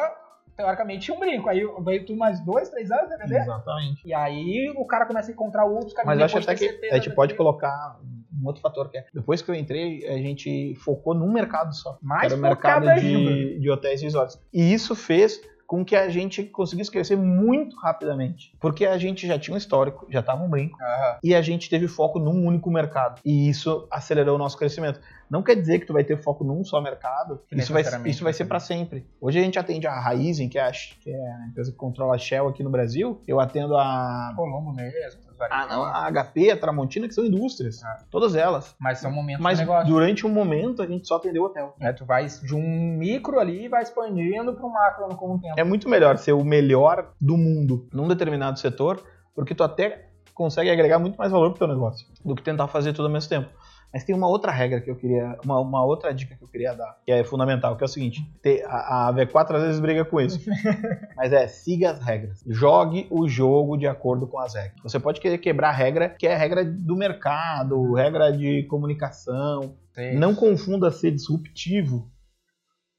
[0.55, 1.49] teoricamente, um brinco.
[1.49, 3.39] Aí veio tu mais dois, três anos, entendeu?
[3.39, 4.07] Exatamente.
[4.07, 6.19] E aí o cara começa a encontrar outros caminhos.
[6.19, 7.37] Mas acho até que a gente pode daquilo.
[7.37, 7.99] colocar
[8.41, 9.05] um outro fator que é.
[9.13, 11.97] Depois que eu entrei, a gente focou num mercado só.
[12.01, 14.39] Mais era o mercado de, de hotéis e resorts.
[14.53, 18.53] E isso fez com que a gente conseguisse crescer muito rapidamente.
[18.57, 20.81] Porque a gente já tinha um histórico, já estava um brinco.
[20.81, 21.17] Aham.
[21.21, 23.19] e a gente teve foco num único mercado.
[23.25, 25.01] E isso acelerou o nosso crescimento.
[25.29, 27.41] Não quer dizer que tu vai ter foco num só mercado.
[27.51, 29.05] Isso vai, isso vai ser para sempre.
[29.19, 32.15] Hoje a gente atende a Raizen, que é a, que é a empresa que controla
[32.15, 33.21] a Shell aqui no Brasil.
[33.27, 35.26] Eu atendo a, Colombo mesmo.
[35.39, 37.83] A, não, a HP, a Tramontina, que são indústrias.
[37.83, 38.03] Ah.
[38.09, 38.75] Todas elas.
[38.79, 41.75] Mas são momentos Mas durante um momento a gente só atendeu hotel.
[41.79, 45.39] É, tu vai de um micro ali e vai expandindo para um macro com o
[45.39, 45.59] tempo.
[45.59, 49.03] É muito melhor ser o melhor do mundo num determinado setor,
[49.35, 52.93] porque tu até consegue agregar muito mais valor pro teu negócio do que tentar fazer
[52.93, 53.49] tudo ao mesmo tempo.
[53.93, 56.73] Mas tem uma outra regra que eu queria, uma, uma outra dica que eu queria
[56.73, 60.03] dar, que é fundamental, que é o seguinte: ter- a, a V4 às vezes briga
[60.05, 60.39] com isso,
[61.15, 64.79] mas é siga as regras, jogue o jogo de acordo com as regras.
[64.83, 69.75] Você pode querer quebrar a regra, que é a regra do mercado, regra de comunicação,
[69.93, 70.13] Sei.
[70.15, 72.11] não confunda ser disruptivo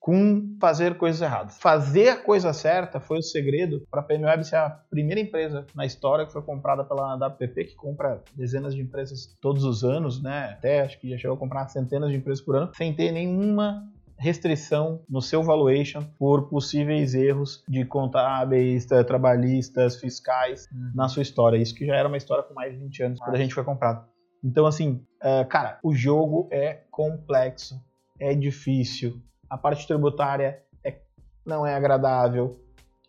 [0.01, 1.59] com fazer coisas erradas.
[1.59, 5.85] Fazer a coisa certa foi o segredo para a PMWeb ser a primeira empresa na
[5.85, 10.51] história que foi comprada pela WPP, que compra dezenas de empresas todos os anos, né?
[10.53, 13.83] Até acho que já chegou a comprar centenas de empresas por ano, sem ter nenhuma
[14.17, 21.57] restrição no seu valuation por possíveis erros de contábeis, tra- trabalhistas, fiscais na sua história.
[21.57, 23.63] Isso que já era uma história com mais de 20 anos quando a gente foi
[23.65, 24.05] comprado.
[24.43, 27.81] Então, assim, é, cara, o jogo é complexo,
[28.19, 30.99] é difícil, a parte tributária é,
[31.45, 32.61] não é agradável.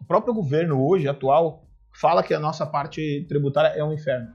[0.02, 4.30] O próprio governo hoje, atual, fala que a nossa parte tributária é um inferno.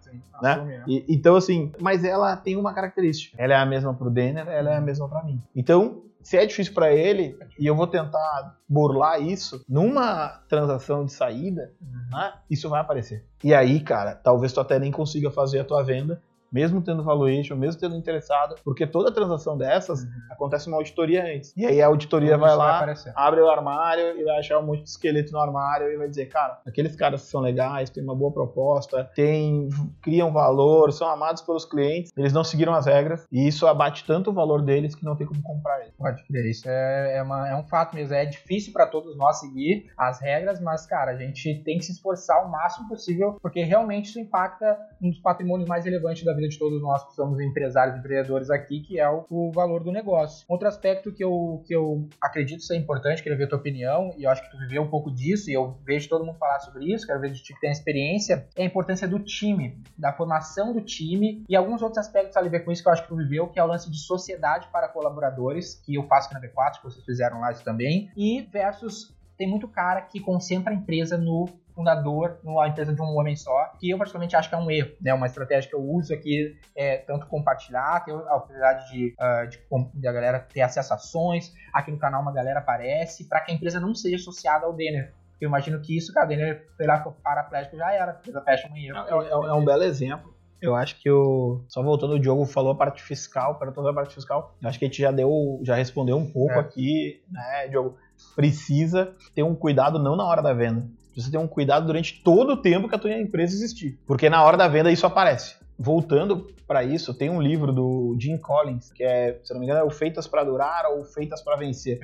[0.51, 0.85] Assume, né?
[0.87, 3.37] E- então, assim, mas ela tem uma característica.
[3.43, 5.41] Ela é a mesma pro Denner, ela é a mesma para mim.
[5.55, 11.13] Então, se é difícil para ele, e eu vou tentar burlar isso numa transação de
[11.13, 11.73] saída,
[12.11, 13.25] né, isso vai aparecer.
[13.43, 16.23] E aí, cara, talvez tu até nem consiga fazer a tua venda,
[16.55, 21.53] mesmo tendo valuation, mesmo tendo interessado, porque toda transação dessas acontece uma auditoria antes.
[21.57, 23.13] E aí a auditoria vai lá, aparecer.
[23.17, 26.27] abre o armário e vai achar um monte de esqueleto no armário e vai dizer,
[26.27, 29.69] cara, aqueles caras são legais, têm uma boa proposta, têm,
[30.01, 34.31] criam valor, são amados pelos clientes, eles não seguiram as regras e isso abate tanto
[34.31, 35.93] o valor deles que não tem como comprar eles.
[35.99, 38.15] Pode crer, isso é, é, uma- é um fato mesmo.
[38.15, 41.91] É difícil para todos nós seguir as regras, mas, cara, a gente tem que se
[41.93, 46.44] esforçar o máximo possível, porque realmente isso impacta um dos patrimônios mais relevantes da vida
[46.49, 49.93] de todos nós que somos empresários e empreendedores aqui, que é o, o valor do
[49.93, 50.45] negócio.
[50.49, 54.25] Outro aspecto que eu, que eu acredito ser importante, queria ver a tua opinião, e
[54.25, 56.93] eu acho que tu viveu um pouco disso, e eu vejo todo mundo falar sobre
[56.93, 60.73] isso, quero ver de ti que tem experiência, é a importância do time, da formação
[60.73, 63.17] do time, e alguns outros aspectos a ver com isso que eu acho que tu
[63.17, 66.79] viveu, que é o lance de sociedade para colaboradores, que eu faço aqui na V4,
[66.79, 71.17] que vocês fizeram lá isso também, e versus tem muito cara que concentra a empresa
[71.19, 74.71] no fundador, numa empresa de um homem só, que eu particularmente acho que é um
[74.71, 75.13] erro, né?
[75.13, 79.59] Uma estratégia que eu uso aqui é tanto compartilhar, ter a oportunidade de, ah, de,
[79.95, 83.51] de a galera ter acesso a ações, aqui no canal uma galera aparece, para que
[83.51, 85.13] a empresa não seja associada ao Denner.
[85.41, 88.69] Eu imagino que isso, cara, o Denner, sei lá, paraplégico, já era, a empresa fecha
[88.69, 88.95] amanhã.
[89.09, 90.34] É, é- é um belo exemplo.
[90.61, 91.63] Eu acho que o.
[91.69, 94.55] Só voltando, o Diogo falou a parte fiscal, para toda a parte fiscal.
[94.63, 96.59] Eu acho que a gente já deu, já respondeu um pouco É.
[96.59, 97.97] aqui, né, Diogo?
[98.35, 100.87] Precisa ter um cuidado não na hora da venda.
[101.13, 103.99] Precisa ter um cuidado durante todo o tempo que a tua empresa existir.
[104.07, 105.57] Porque na hora da venda isso aparece.
[105.79, 109.81] Voltando para isso, tem um livro do Jim Collins, que é, se não me engano,
[109.81, 111.99] é o Feitas para Durar ou Feitas para Vencer.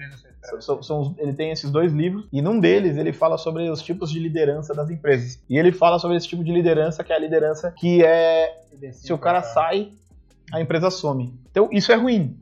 [0.61, 4.11] São- são- ele tem esses dois livros e num deles ele fala sobre os tipos
[4.11, 5.43] de liderança das empresas.
[5.49, 8.61] E ele fala sobre esse tipo de liderança que é a liderança que é
[8.93, 9.93] se o cara sai,
[10.53, 11.33] a empresa some.
[11.51, 12.37] Então isso é ruim.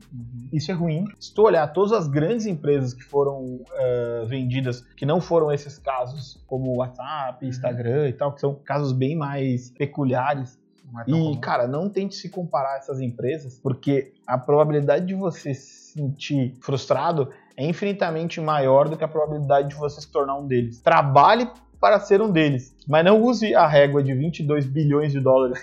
[0.51, 1.05] Isso é ruim.
[1.19, 5.77] Se tu olhar todas as grandes empresas que foram eh, vendidas, que não foram esses
[5.77, 10.57] casos, como WhatsApp, Instagram e tal, que são casos bem mais peculiares,
[10.97, 11.39] é e, comum.
[11.39, 16.55] cara, não tente se comparar a essas empresas, porque a probabilidade de você se sentir
[16.61, 20.79] frustrado é infinitamente maior do que a probabilidade de você se tornar um deles.
[20.79, 21.49] Trabalhe
[21.79, 25.59] para ser um deles, mas não use a régua de 22 bilhões de dólares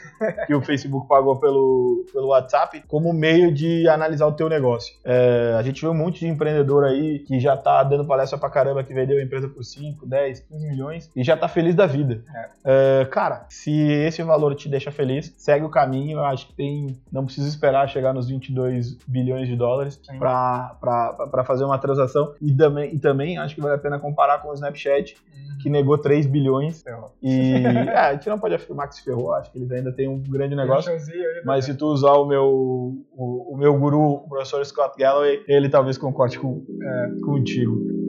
[0.46, 4.94] que o Facebook pagou pelo, pelo WhatsApp como meio de analisar o teu negócio.
[5.04, 8.48] É, a gente vê um monte de empreendedor aí que já tá dando palestra pra
[8.48, 11.86] caramba, que vendeu a empresa por 5, 10, 15 milhões e já tá feliz da
[11.86, 12.22] vida.
[12.64, 16.18] É, cara, se esse valor te deixa feliz, segue o caminho.
[16.18, 16.96] Eu acho que tem.
[17.12, 22.34] Não precisa esperar chegar nos 22 bilhões de dólares para fazer uma transação.
[22.40, 25.58] E também, e também acho que vale a pena comparar com o Snapchat, Uhum.
[25.62, 26.84] que negou 3 bilhões.
[27.22, 27.52] E
[27.90, 30.22] é, a gente não pode afirmar que se ferrou, acho que eles ainda têm um
[30.22, 30.92] grande negócio.
[31.44, 35.68] Mas se tu usar o meu, o, o meu guru, o professor Scott Galloway, ele
[35.68, 38.05] talvez concorde com, é, contigo.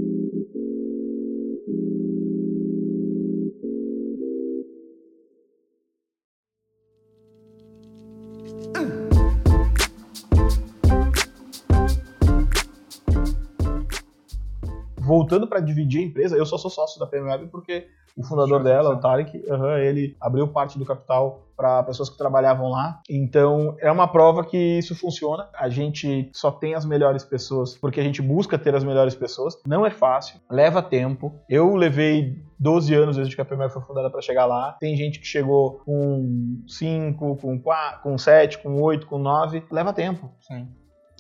[15.07, 17.87] Voltando para dividir a empresa, eu só sou sócio da PMWeb porque
[18.17, 19.41] o fundador dela, o Tarek,
[19.79, 22.99] ele abriu parte do capital para pessoas que trabalhavam lá.
[23.09, 25.47] Então, é uma prova que isso funciona.
[25.53, 29.57] A gente só tem as melhores pessoas porque a gente busca ter as melhores pessoas.
[29.65, 31.33] Não é fácil, leva tempo.
[31.47, 34.75] Eu levei 12 anos desde que a PMF foi fundada para chegar lá.
[34.79, 39.63] Tem gente que chegou com 5, com 4, com 7, com 8, com 9.
[39.71, 40.31] Leva tempo.
[40.39, 40.67] Sim.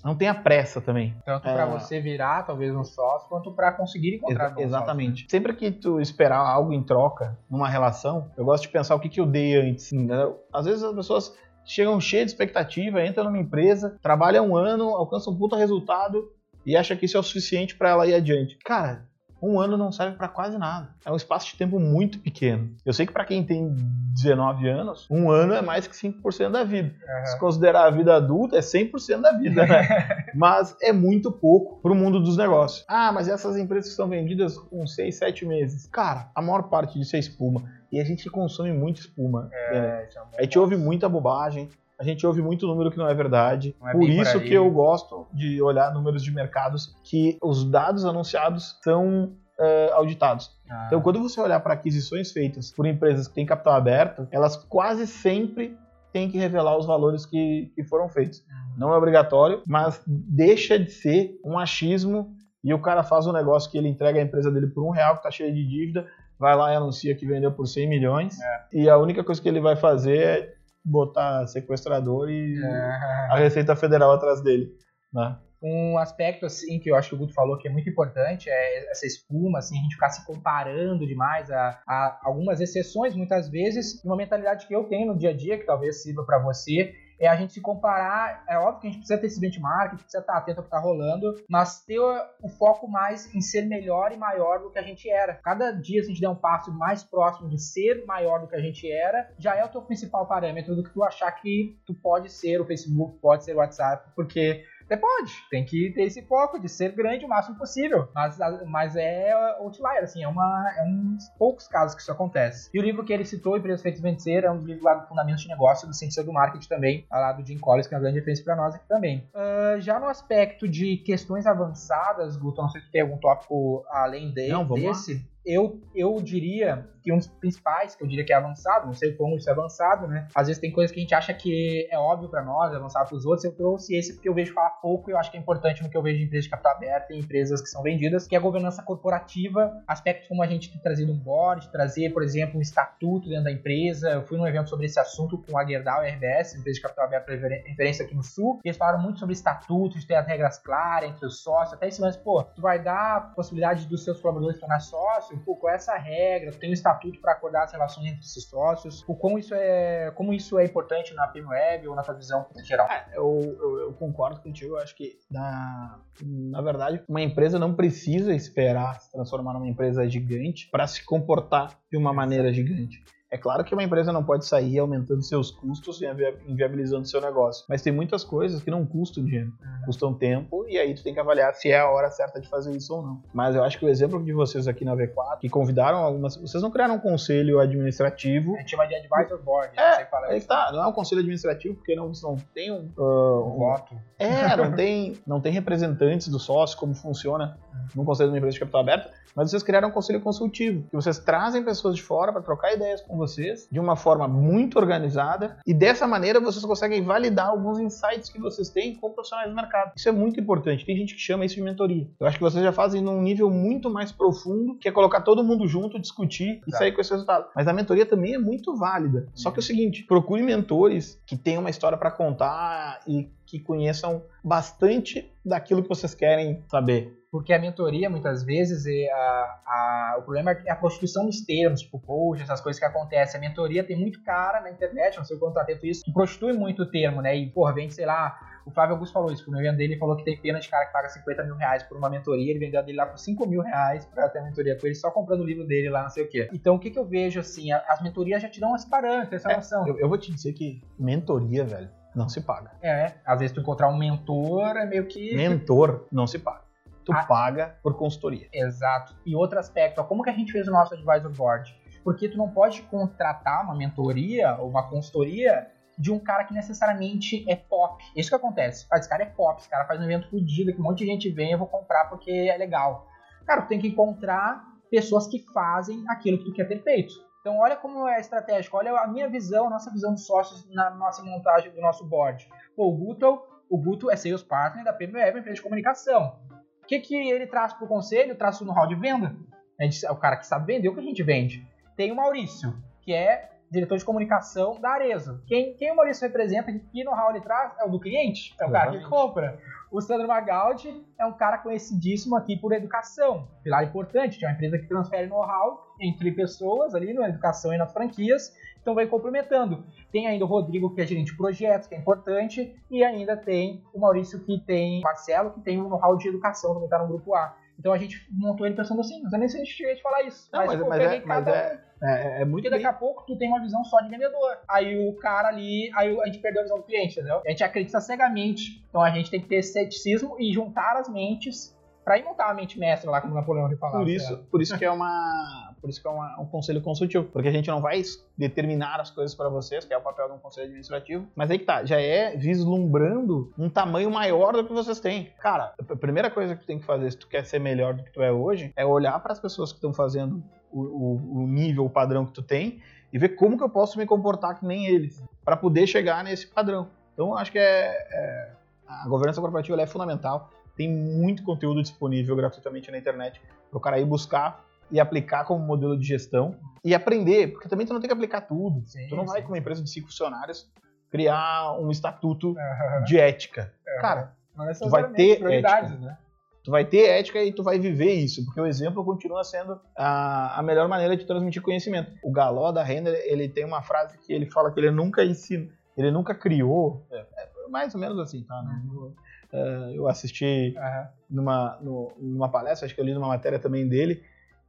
[0.07, 1.13] Não tenha pressa também.
[1.25, 1.53] Tanto É.
[1.53, 5.25] pra você virar, talvez, um sócio, quanto pra conseguir encontrar Exa- bons exatamente.
[5.29, 9.09] Sempre que tu esperar algo em troca numa relação, eu gosto de pensar o que,
[9.09, 9.91] que eu dei antes.
[9.91, 10.39] entendeu?
[10.53, 11.35] Às vezes as pessoas
[11.65, 16.31] chegam cheias de expectativa, entram numa empresa, trabalham um ano, alcançam um puta resultado
[16.65, 18.57] e acha que isso é o suficiente pra ela ir adiante.
[18.63, 19.05] Cara,
[19.41, 20.89] um ano não serve pra quase nada.
[21.05, 22.75] É um espaço de tempo muito pequeno.
[22.85, 23.75] Eu sei que pra quem tem
[24.13, 26.93] 19 anos, um ano é mais que 5% da vida.
[27.07, 27.25] Aham.
[27.25, 30.25] Se considerar a vida adulta, é 100% da vida, né?
[30.35, 32.83] mas é muito pouco pro mundo dos negócios.
[32.87, 35.87] Ah, mas essas empresas que são vendidas com 6, 7 meses.
[35.87, 37.63] Cara, a maior parte disso é espuma.
[37.91, 39.43] E a gente consome muito espuma.
[39.43, 39.49] né?
[39.71, 41.69] É, isso é A gente ouve muita bobagem.
[41.99, 43.75] A gente ouve muito número que não é verdade.
[43.79, 44.43] Não é por por isso aí.
[44.47, 50.51] que eu gosto de olhar números de mercados que os dados anunciados são eh, auditados.
[50.69, 54.55] Ah, Então, quando você olhar para aquisições feitas por empresas que têm capital aberto, elas
[54.55, 55.75] quase sempre
[56.13, 58.43] têm que revelar os valores que, que foram feitos.
[58.77, 63.71] Não é obrigatório, mas deixa de ser um achismo e o cara faz um negócio
[63.71, 66.05] que ele entrega a empresa dele por um real, que tá cheio de dívida,
[66.39, 68.61] vai lá e anuncia que vendeu por 100 milhões, É.
[68.73, 70.53] e a única coisa que ele vai fazer é
[70.89, 73.27] botar sequestrador e É.
[73.31, 74.71] a Receita Federal atrás dele.
[75.13, 75.37] Né?
[75.61, 78.91] Um aspecto assim que eu acho que o Guto falou que é muito importante é
[78.91, 84.03] essa espuma, assim, a gente ficar se comparando demais a, a algumas exceções, muitas vezes,
[84.03, 86.93] e uma mentalidade que eu tenho no dia a dia, que talvez sirva para você,
[87.19, 88.43] é a gente se comparar.
[88.47, 90.79] É óbvio que a gente precisa ter esse benchmark, precisa estar atento ao que está
[90.79, 95.09] rolando, mas ter o foco mais em ser melhor e maior do que a gente
[95.09, 95.35] era.
[95.35, 98.55] Cada dia, se a gente der um passo mais próximo de ser maior do que
[98.55, 101.93] a gente era, já é o teu principal parâmetro do que tu achar que tu
[101.93, 106.21] pode ser o Facebook, pode ser o WhatsApp, porque até pode, tem que ter esse
[106.21, 110.83] foco de ser grande o máximo possível, mas, mas é outlier, assim, é, uma, é
[110.83, 112.69] uns poucos casos que isso acontece.
[112.73, 115.43] E o livro que ele citou, Empresas Feitas Vencer, é um livro lá do Fundamentos
[115.43, 118.19] de Negócio, do Ciência do Marketing também, lá do Jim Collins, que é uma grande
[118.19, 119.29] referência para nós aqui também.
[119.35, 124.31] Uh, já no aspecto de questões avançadas, Guto, não sei se tem algum tópico além
[124.31, 128.33] de, Não, vamos desse, eu, eu diria que um dos principais, que eu diria que
[128.33, 130.27] é avançado, não sei como isso é avançado, né?
[130.35, 133.07] Às vezes tem coisas que a gente acha que é óbvio para nós, é avançado
[133.07, 133.45] para os outros.
[133.45, 135.89] Eu trouxe esse porque eu vejo falar pouco e eu acho que é importante no
[135.89, 138.37] que eu vejo de empresas de capital aberto e empresas que são vendidas, que é
[138.37, 142.61] a governança corporativa, aspectos como a gente ter trazido um board, trazer, por exemplo, um
[142.61, 144.09] estatuto dentro da empresa.
[144.09, 146.81] Eu fui num evento sobre esse assunto com a Gerdau e a RBS, empresa de
[146.81, 150.57] capital aberto referência aqui no Sul, e eles falaram muito sobre estatutos, ter as regras
[150.57, 154.19] claras entre os sócios, até esse lance, pô, tu vai dar a possibilidade dos seus
[154.19, 156.51] colaboradores tornar sócio, pô, qual é essa regra?
[156.51, 159.03] Tem um estatuto para acordar as relações entre esses sócios?
[159.07, 162.45] O como isso é, como isso é importante na PM Web ou na tua visão
[162.55, 162.87] em geral?
[162.89, 167.73] É, eu, eu, eu concordo contigo, eu acho que na, na verdade uma empresa não
[167.73, 173.03] precisa esperar se transformar numa empresa gigante para se comportar de uma maneira gigante.
[173.29, 176.05] É claro que uma empresa não pode sair aumentando seus custos e
[176.47, 179.51] inviabilizando seu negócio, mas tem muitas coisas que não custam dinheiro,
[179.85, 182.75] custam tempo e aí tu tem que avaliar se é a hora certa de fazer
[182.75, 183.21] isso ou não.
[183.33, 186.63] Mas eu acho que o exemplo de vocês aqui na V4, que convidaram algumas, vocês
[186.63, 188.55] não criaram um conselho administrativo.
[188.55, 190.47] A gente chama de advisor board, É, você fala Aí isso.
[190.47, 193.95] tá, não é um conselho administrativo porque não, não tem um, uh, Um um- voto.
[194.19, 197.57] é, não tem, não tem representantes do sócio, como funciona
[197.95, 200.95] num conselho de uma empresa de capital aberto, mas vocês criaram um conselho consultivo, que
[200.95, 205.57] vocês trazem pessoas de fora para trocar ideias com vocês de uma forma muito organizada
[205.65, 209.93] e dessa maneira vocês conseguem validar alguns insights que vocês têm com profissionais do mercado.
[209.95, 210.85] Isso é muito importante.
[210.85, 212.07] Tem gente que chama isso de mentoria.
[212.19, 215.43] Eu acho que vocês já fazem num nível muito mais profundo, que é colocar todo
[215.43, 216.77] mundo junto, discutir e Exato.
[216.77, 217.47] sair com esse resultado.
[217.55, 219.27] Mas a mentoria também é muito válida.
[219.33, 223.59] Só que é o seguinte, procure mentores que tenham uma história para contar e que
[223.59, 227.13] conheçam bastante daquilo que vocês querem saber.
[227.31, 229.17] Porque a mentoria, muitas vezes, é a,
[229.65, 233.37] a- o problema é a prostituição dos termos, tipo coach, essas coisas que acontecem.
[233.37, 236.53] A mentoria tem muito cara na internet, não sei o quanto atento isso, que prostitui
[236.53, 237.35] muito o termo, né?
[237.35, 240.15] E, porra, vende, sei lá, o Flávio Augusto falou isso, no evento dele ele falou
[240.15, 242.79] que tem pena de cara que paga 50 mil reais por uma mentoria, ele vendeu
[242.79, 245.41] a dele lá por 5 mil reais pra ter a mentoria com ele, só comprando
[245.41, 246.49] o livro dele lá, não sei o quê.
[246.53, 249.51] Então, o que que eu vejo, assim, as mentorias já te dão esse parâmetro, essa
[249.51, 249.87] É, noção.
[249.87, 252.71] Eu, eu vou te dizer que mentoria, velho, não se paga.
[252.81, 255.35] É, às vezes tu encontrar um mentor é meio que...
[255.35, 256.65] Mentor não se paga.
[257.05, 257.23] Tu Ah.
[257.25, 258.47] paga por consultoria.
[258.51, 259.15] Exato.
[259.25, 261.73] E outro aspecto, ó, como que a gente fez o nosso advisor board?
[262.03, 267.43] Porque tu não pode contratar uma mentoria ou uma consultoria de um cara que necessariamente
[267.49, 268.03] é pop.
[268.15, 268.85] Isso que acontece.
[268.91, 271.05] Ah, esse cara é pop, esse cara faz um evento fodido, que um monte de
[271.07, 273.07] gente vem, eu vou comprar porque é legal.
[273.45, 277.13] Cara, tu tem que encontrar pessoas que fazem aquilo que tu quer ter feito.
[277.47, 280.89] Então olha como é estratégico, olha a minha visão, a nossa visão de sócios na
[280.89, 282.45] nossa montagem do nosso board.
[282.75, 286.35] Pô, o Guto, o Guto é sales partner da PMWeb, empresa de comunicação.
[286.83, 288.35] O que, que ele traz para o conselho?
[288.35, 289.33] Traz o know-how de venda.
[289.79, 291.65] A gente- é o cara que sabe vender o que a gente vende.
[291.95, 295.41] Tem o Maurício, que é diretor de comunicação da Arezzo.
[295.47, 298.71] Quem, quem o Maurício representa, que know-how ele traz, é o do cliente, é o
[298.71, 299.57] cara que compra.
[299.89, 304.77] O Sandro Magaldi é um cara conhecidíssimo aqui por educação, pilar importante, é uma empresa
[304.77, 309.85] que transfere know-how entre pessoas ali na educação e nas franquias, então vai complementando.
[310.11, 313.81] Tem ainda o Rodrigo, que é gerente de projetos, que é importante, e ainda tem
[313.93, 317.07] o Maurício, que tem o Marcelo, que tem o know-how de educação, também está no
[317.07, 317.55] grupo A.
[317.79, 320.01] Então a gente montou ele pensando assim, não sei nem se a gente chega de
[320.01, 320.49] falar isso.
[320.51, 321.86] Não, mas- pô, mas peguei é- mas é- um.
[322.01, 324.57] É, é muito Porque daqui a pouco tu tem uma visão só de vendedor.
[324.69, 327.41] Aí o cara ali, aí a gente perdeu a visão do cliente, entendeu?
[327.45, 328.83] A gente acredita cegamente.
[328.89, 331.76] Então a gente tem que ter ceticismo e juntar as mentes
[332.07, 333.99] pra ir montar uma mente mestra lá, como o Napoleão falava.
[333.99, 337.25] Por isso, por isso que é uma, por isso que é uma- um conselho consultivo,
[337.25, 338.01] porque a gente não vai
[338.37, 341.59] determinar as coisas para vocês, que é o papel de um conselho administrativo, mas aí
[341.59, 345.31] que tá, já é vislumbrando um tamanho maior do que vocês têm.
[345.41, 348.03] Cara, a primeira coisa que tu tem que fazer se tu quer ser melhor do
[348.03, 350.41] que tu é hoje, é olhar para as pessoas que estão fazendo
[350.71, 352.81] o, o- o nível, o padrão que tu tem
[353.11, 356.47] e ver como que eu posso me comportar que nem eles, para poder chegar nesse
[356.47, 356.87] padrão.
[357.13, 357.63] Então, acho que é,
[358.11, 358.51] é-
[358.87, 360.49] a governança corporativa é fundamental.
[360.77, 365.65] Tem muito conteúdo disponível gratuitamente na internet para o cara ir buscar e aplicar como
[365.65, 366.55] modelo de gestão
[366.85, 368.87] e aprender, porque também tu não tem que aplicar tudo.
[368.87, 369.47] Sim, tu não vai sim.
[369.47, 370.71] com uma empresa de cinco funcionários
[371.09, 372.55] criar um estatuto
[373.05, 373.73] de ética.
[373.99, 376.05] Cara, Não tu vai ter prioridades, ética.
[376.05, 376.17] né?
[376.63, 380.59] tu vai ter ética e tu vai viver isso, porque o exemplo continua sendo a,
[380.59, 382.11] a melhor maneira de transmitir conhecimento.
[382.21, 385.69] O Galó da Renner, ele tem uma frase que ele fala que ele nunca ensina,
[385.97, 388.61] ele nunca criou, é, é mais ou menos assim, tá?
[388.61, 389.15] Não-
[389.51, 391.07] é, eu assisti Aham.
[391.29, 394.23] numa, no- numa palestra, acho que eu li numa matéria também dele,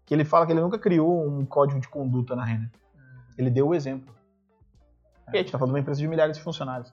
[0.07, 2.71] que ele fala que ele nunca criou um código de conduta na Renner.
[3.37, 4.13] Ele deu o exemplo.
[5.33, 6.93] E a gente tá falando de uma empresa de milhares de funcionários.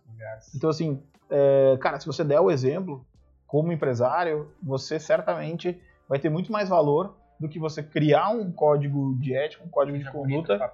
[0.54, 3.06] Então, assim, é, cara, se você der o exemplo,
[3.48, 5.80] como empresário, você certamente
[6.10, 9.98] vai ter muito mais valor do que você criar um código de ética, um código
[9.98, 10.72] de Já conduta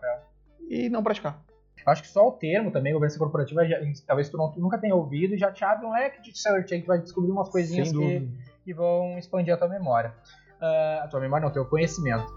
[0.67, 1.39] e não praticar.
[1.85, 5.35] Acho que só o termo também, governança corporativa, já- talvez tu, não, nunca tenha ouvido,
[5.37, 8.29] já te abre um leque de search aí que vai descobrir umas coisinhas que,
[8.65, 10.13] que vão expandir a tua memória.
[10.61, 12.31] Ah, a tua memória não, teu conhecimento.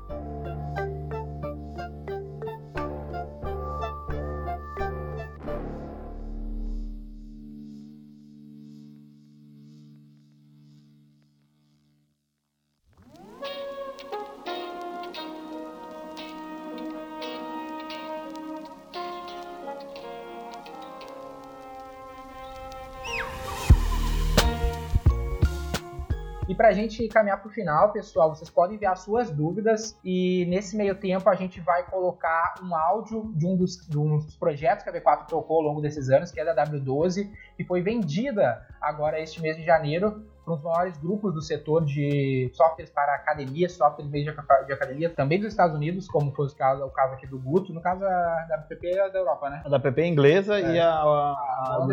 [26.85, 31.35] Gente caminhar pro final, pessoal, vocês podem enviar suas dúvidas e nesse meio tempo a
[31.35, 35.27] gente vai colocar um áudio de um dos, de um dos projetos que a V4
[35.27, 39.57] trocou ao longo desses anos, que é da W12, que foi vendida agora este mês
[39.57, 44.63] de janeiro para os maiores grupos do setor de softwares para academia, softwares de aca-
[44.63, 47.73] de academia, também dos Estados Unidos, como foi o caso, o caso aqui do Guto,
[47.73, 49.63] no caso a WPP é da Europa, né?
[49.65, 50.75] A da PP é inglesa É.
[50.75, 51.87] e a, a, a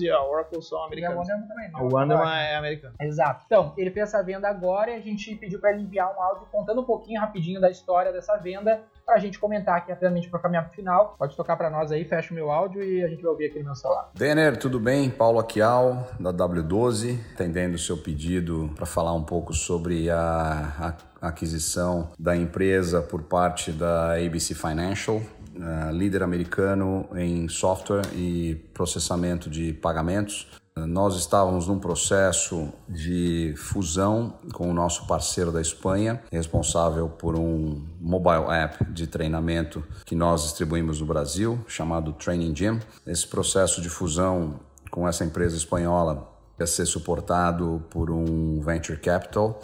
[0.00, 1.16] e a Oracle são E a americanas.
[1.18, 1.78] Wonderman também, né?
[1.80, 2.94] O Wonderman é americano.
[3.00, 3.42] Exato.
[3.46, 6.46] Então, ele fez essa venda agora e a gente pediu para ele enviar um áudio
[6.52, 10.66] contando um pouquinho rapidinho da história dessa venda pra gente comentar aqui rapidamente para caminhar
[10.66, 11.14] pro final.
[11.16, 13.60] Pode tocar para nós aí, fecha o meu áudio e a gente vai ouvir aqui
[13.60, 14.10] no meu celular.
[14.14, 15.08] Denner, tudo bem?
[15.08, 21.28] Paulo Aquial, da W12, atendendo o seu pedido para falar um pouco sobre a, a
[21.28, 25.22] aquisição da empresa por parte da ABC Financial,
[25.54, 30.48] eh, líder americano em software e processamento de pagamentos.
[30.78, 37.82] Nós estávamos num processo de fusão com o nosso parceiro da Espanha, responsável por um
[37.98, 42.78] mobile app de treinamento que nós distribuímos no Brasil, chamado Training Gym.
[43.06, 44.60] Esse processo de fusão
[44.90, 49.58] com essa empresa espanhola ia ser suportado por um venture capital,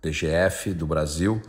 [0.00, 1.40] DGF, do Brasil.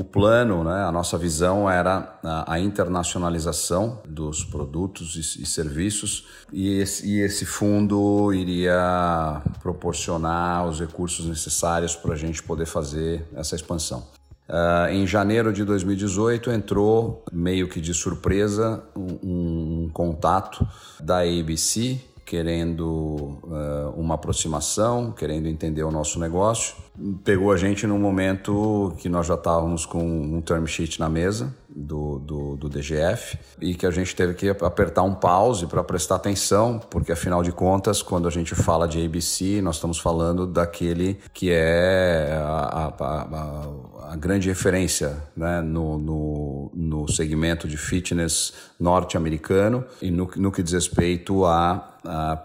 [0.00, 7.06] O plano, né, a nossa visão era a, internacionalização dos produtos e, serviços e esse,
[7.06, 14.02] e esse fundo iria proporcionar os recursos necessários para a gente poder fazer essa expansão.
[14.48, 20.66] Ah, em janeiro de 2018 entrou meio que de surpresa um, um contato
[20.98, 26.76] da ABC querendo ah, uma aproximação, querendo entender o nosso negócio.
[27.24, 31.52] Pegou a gente num momento que nós já estávamos com um term sheet na mesa
[31.68, 36.16] do, do, do DGF e que a gente teve que apertar um pause para prestar
[36.16, 41.18] atenção, porque afinal de contas, quando a gente fala de ABC, nós estamos falando daquele
[41.32, 48.52] que é a, a, a, a grande referência né, no, no, no segmento de fitness
[48.78, 51.89] norte-americano e no, no que diz respeito a,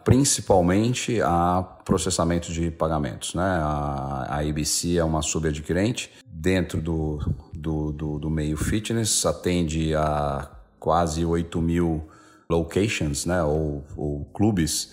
[0.04, 3.34] principalmente a processamento de pagamentos.
[3.34, 3.44] Né?
[3.44, 7.20] A, a ABC é uma subadquirente dentro do,
[7.54, 10.50] do, do, do meio fitness, atende a
[10.80, 12.08] quase 8 mil
[12.50, 13.42] locations, né?
[13.44, 14.92] ou, ou clubes,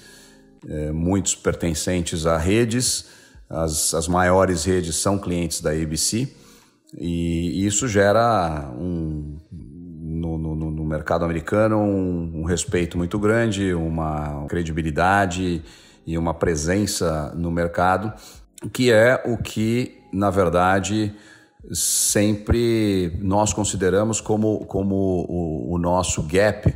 [0.67, 3.07] eh, muitos pertencentes a redes,
[3.51, 6.33] as, as maiores redes são clientes da ABC,
[6.99, 9.39] e isso gera um,
[10.39, 15.63] no, no, no mercado americano um, um respeito muito grande, uma credibilidade
[16.07, 18.13] e uma presença no mercado,
[18.73, 21.15] que é o que, na verdade,
[21.73, 26.73] sempre nós consideramos como, como o, o nosso gap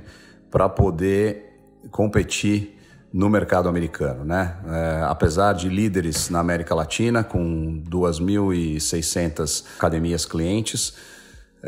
[0.51, 1.59] para poder
[1.91, 2.77] competir
[3.13, 4.57] no mercado americano, né?
[4.67, 10.95] É, apesar de líderes na América Latina com 2.600 academias clientes,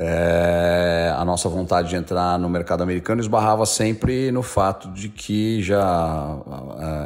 [0.01, 5.61] é, a nossa vontade de entrar no mercado americano esbarrava sempre no fato de que
[5.61, 6.39] já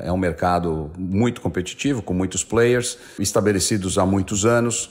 [0.03, 4.90] é, é um mercado muito competitivo, com muitos players, estabelecidos há muitos anos,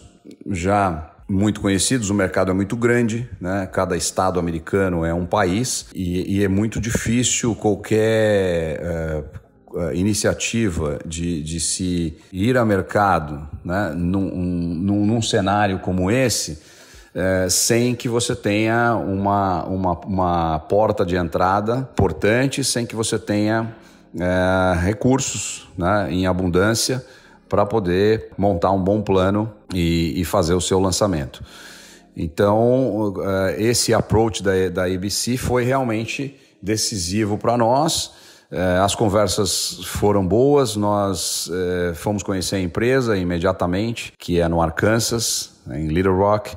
[0.49, 3.69] já muito conhecidos, o mercado é muito grande, né?
[3.71, 9.23] cada estado americano é um país e, e é muito difícil qualquer, é,
[9.73, 16.59] uh, iniciativa de, de se ir a mercado né, num, num, num cenário como esse,
[17.13, 23.19] é, sem que você tenha uma, uma, uma porta de entrada importante, sem que você
[23.19, 23.75] tenha
[24.17, 27.05] é, recursos né, em abundância
[27.49, 31.43] para poder montar um bom plano e, e, fazer o seu lançamento.
[32.15, 38.13] Então, é, esse approach da, da ABC foi realmente decisivo para nós.
[38.49, 44.61] É, as conversas foram boas, nós é, fomos conhecer a empresa imediatamente, que é no
[44.61, 46.55] Arkansas, em Little Rock.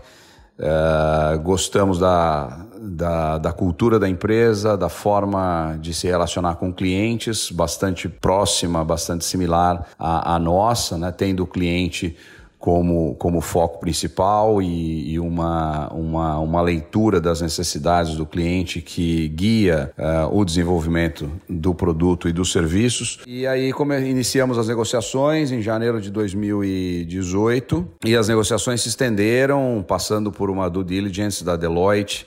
[0.57, 7.50] É, gostamos da, da, da, cultura da empresa, da forma de se relacionar com clientes,
[7.50, 11.11] bastante próxima, bastante similar à, à nossa, né?
[11.11, 12.16] tendo o cliente
[12.65, 19.29] como, como foco principal e, e uma, uma, uma, leitura das necessidades do cliente que
[19.29, 23.21] guia uh, o desenvolvimento do produto e dos serviços.
[23.27, 29.85] E aí como iniciamos as negociações em janeiro de 2018 e as negociações se estenderam,
[29.87, 32.27] passando por uma due diligence da Deloitte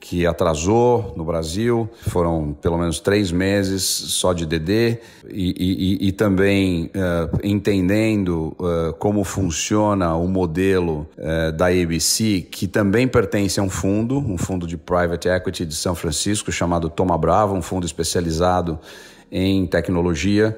[0.00, 6.12] que atrasou no Brasil, foram pelo menos três meses só de DD, e, e, e
[6.12, 13.62] também uh, entendendo uh, como funciona o modelo uh, da ABC, que também pertence a
[13.62, 17.84] um fundo, um fundo de private equity de São Francisco chamado Toma Bravo, um fundo
[17.84, 18.78] especializado
[19.30, 20.56] em tecnologia,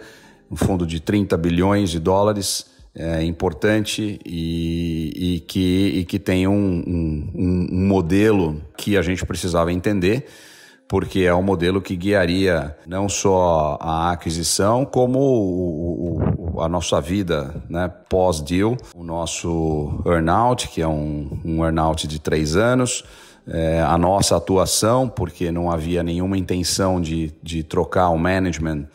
[0.51, 6.47] um fundo de 30 bilhões de dólares é, importante e, e, que, e que tem
[6.47, 10.27] um, um, um, modelo que a gente precisava entender,
[10.89, 17.01] porque é um modelo que guiaria não só a aquisição, como o, o, a nossa
[17.01, 23.05] vida né, pós-deal, o nosso earnout, que é um, um earnout de três anos.
[23.47, 28.87] É, a nossa atuação, porque não havia nenhuma intenção de, de trocar o management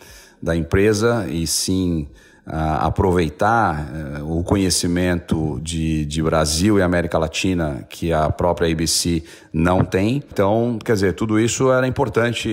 [0.41, 2.08] da empresa, e sim
[2.46, 3.88] aproveitar
[4.22, 10.18] uh, o conhecimento de, de Brasil e América Latina que a própria ABC não tem.
[10.18, 12.48] Então, quer dizer, tudo isso era importante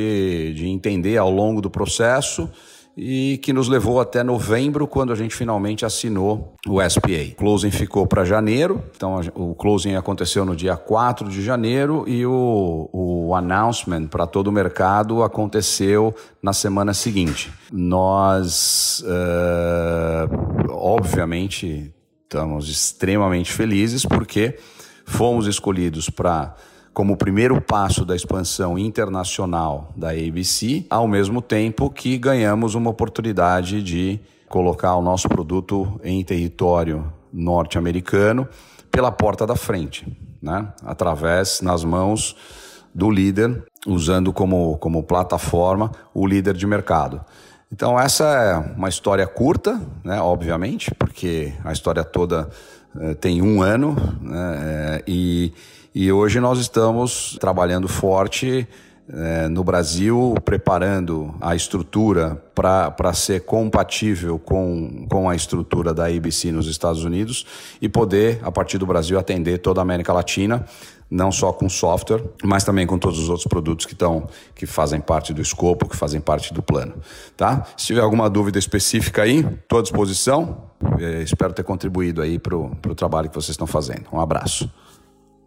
[0.55, 2.49] de entender ao longo do processo
[2.97, 7.33] e que nos levou até novembro, quando a gente finalmente assinou o SPA.
[7.33, 12.27] O closing ficou para janeiro, então o closing aconteceu no dia 4 de janeiro e
[12.27, 17.51] o, o announcement para todo o mercado aconteceu na semana seguinte.
[17.73, 21.93] Nós, uh, obviamente,
[22.25, 24.59] estamos extremamente felizes porque
[25.07, 26.55] fomos escolhidos para
[26.93, 33.83] como primeiro passo da expansão internacional da ABC, ao mesmo tempo que ganhamos uma oportunidade
[33.83, 38.47] de colocar o nosso produto em território norte-americano
[38.91, 40.07] pela porta da frente,
[40.41, 40.69] né?
[40.85, 42.37] através, nas mãos
[42.95, 47.25] do líder, usando como, como plataforma o líder de mercado.
[47.73, 52.51] Então, essa é uma história curta, né, obviamente, porque a história toda
[53.01, 54.59] eh, tem um ano né,
[54.99, 55.55] eh, e
[55.95, 58.67] e hoje nós estamos trabalhando forte
[59.13, 66.51] é, no Brasil, preparando a estrutura para ser compatível com, com a estrutura da ABC
[66.51, 67.45] nos Estados Unidos
[67.81, 70.65] e poder, a partir do Brasil, atender toda a América Latina,
[71.11, 74.99] não só com software, mas também com todos os outros produtos que, estão, que fazem
[74.99, 76.95] parte do escopo, que fazem parte do plano.
[77.37, 77.67] Tá?
[77.77, 80.71] Se tiver alguma dúvida específica aí, estou à disposição.
[80.99, 84.07] É, espero ter contribuído aí para o trabalho que vocês estão fazendo.
[84.11, 84.71] Um abraço.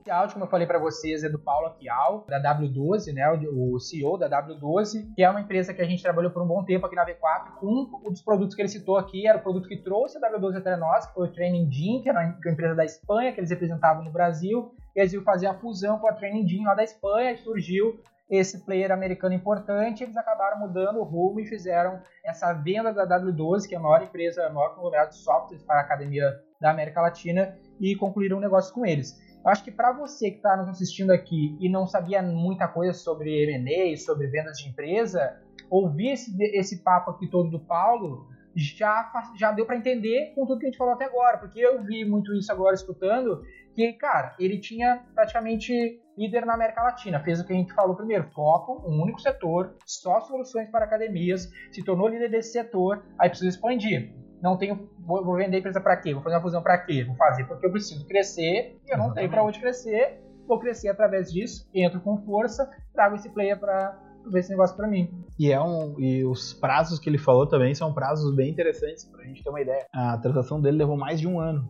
[0.06, 3.80] Esse áudio, como eu falei para vocês, é do Paulo Aquial, da W12, né, o
[3.80, 6.86] CEO da W12, que é uma empresa que a gente trabalhou por um bom tempo
[6.86, 7.53] aqui na V4.
[7.64, 10.78] Um dos produtos que ele citou aqui era o produto que trouxe a W12 até
[10.78, 14.03] nós, que foi o Training Gym, que era uma empresa da Espanha, que eles representavam
[14.03, 14.76] no Brasil.
[14.95, 17.99] E eles iam fazer a fusão com a Training Gym lá da Espanha e surgiu
[18.30, 23.68] esse player americano importante, eles acabaram mudando o rumo e fizeram essa venda da W12,
[23.68, 27.01] que é a maior empresa, a maior conglomerado de softwares para a academia da América
[27.01, 29.24] Latina, e concluíram um negócio com eles.
[29.46, 33.43] Acho que para você que está nos assistindo aqui e não sabia muita coisa sobre
[33.43, 35.39] M&A, sobre vendas de empresa,
[35.70, 40.60] ouvir esse, esse papo aqui todo do Paulo já, já deu para entender com tudo
[40.60, 43.44] que a gente falou até agora, porque eu vi muito isso agora escutando,
[43.76, 47.95] que, cara, ele tinha praticamente líder na América Latina, fez o que a gente falou
[47.95, 53.30] primeiro, foco, um único setor, só soluções para academias, se tornou líder desse setor, aí
[53.30, 56.14] precisa expandir não tenho, vou, vou vender a empresa para quê?
[56.14, 57.03] Vou fazer uma fusão para quê?
[57.03, 60.22] Vou fazer porque eu preciso crescer e eu não tenho para onde crescer.
[60.48, 63.99] Vou crescer através disso, entro com força, trago esse player para
[64.30, 65.10] ver esse negócio para mim.
[65.40, 69.22] E é um e os prazos que ele falou também são prazos bem interessantes para
[69.22, 69.86] a gente ter uma ideia.
[69.94, 71.70] A transação dele levou mais de um ano.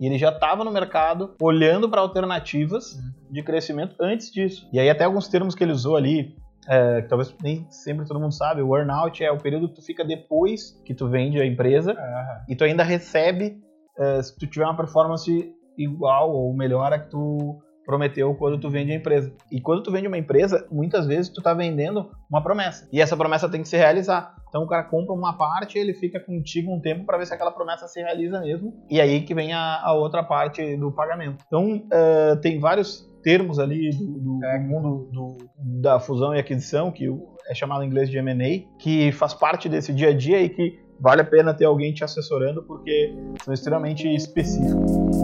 [0.00, 2.98] E ele já estava no mercado olhando para alternativas
[3.30, 4.68] de crescimento antes disso.
[4.72, 6.36] E aí até alguns termos que ele usou ali,
[6.68, 9.82] é, que talvez nem sempre todo mundo sabe, o earnout é o período que tu
[9.82, 12.44] fica depois que tu vende a empresa Aham.
[12.48, 13.58] e tu ainda recebe
[13.98, 18.70] é, se tu tiver uma performance igual ou melhor a que tu prometeu quando tu
[18.70, 19.32] vende a empresa.
[19.50, 22.88] E quando tu vende uma empresa, muitas vezes tu tá vendendo uma promessa.
[22.92, 24.34] E essa promessa tem que se realizar.
[24.48, 27.50] Então o cara compra uma parte, ele fica contigo um tempo para ver se aquela
[27.50, 28.72] promessa se realiza mesmo.
[28.90, 31.44] E aí que vem a, a outra parte do pagamento.
[31.46, 35.38] Então é, tem vários termos ali do, do- do mundo do-
[35.80, 37.06] da fusão e aquisição, que
[37.48, 40.78] é chamado em inglês de M&A, que faz parte desse dia a dia e que
[41.00, 43.12] vale a pena ter alguém te assessorando porque
[43.42, 45.23] são extremamente específicos.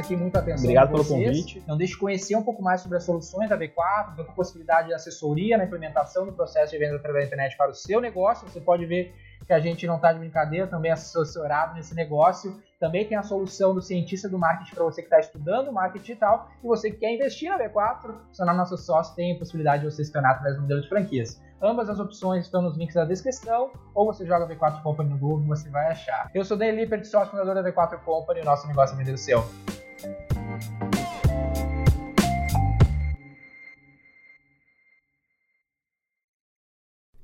[0.00, 1.62] Aqui muito a atenção Obrigado pelo convite.
[1.66, 4.88] Não deixe de conhecer um pouco mais sobre as soluções da V4, tanto a possibilidade
[4.88, 8.48] de assessoria na implementação do processo de venda através da internet para o seu negócio.
[8.48, 9.14] Você pode ver
[9.46, 12.60] que a gente não está de brincadeira, também é assessorado nesse negócio.
[12.78, 16.50] Também tem a solução do cientista do marketing para você que está estudando marketing digital
[16.62, 19.90] e você que quer investir na V4, se tornar nosso sócio, tem a possibilidade de
[19.90, 21.40] você se tornar através do modelo de franquias.
[21.62, 25.46] Ambas as opções estão nos links da descrição, ou você joga V4 Company no Google,
[25.46, 26.28] você vai achar.
[26.34, 29.18] Eu sou Dani Lippert, sócio fundador da V4 Company, o nosso negócio é vender o
[29.18, 29.44] seu.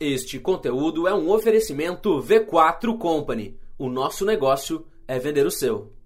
[0.01, 3.59] Este conteúdo é um oferecimento V4 Company.
[3.77, 5.98] O nosso negócio é vender o seu.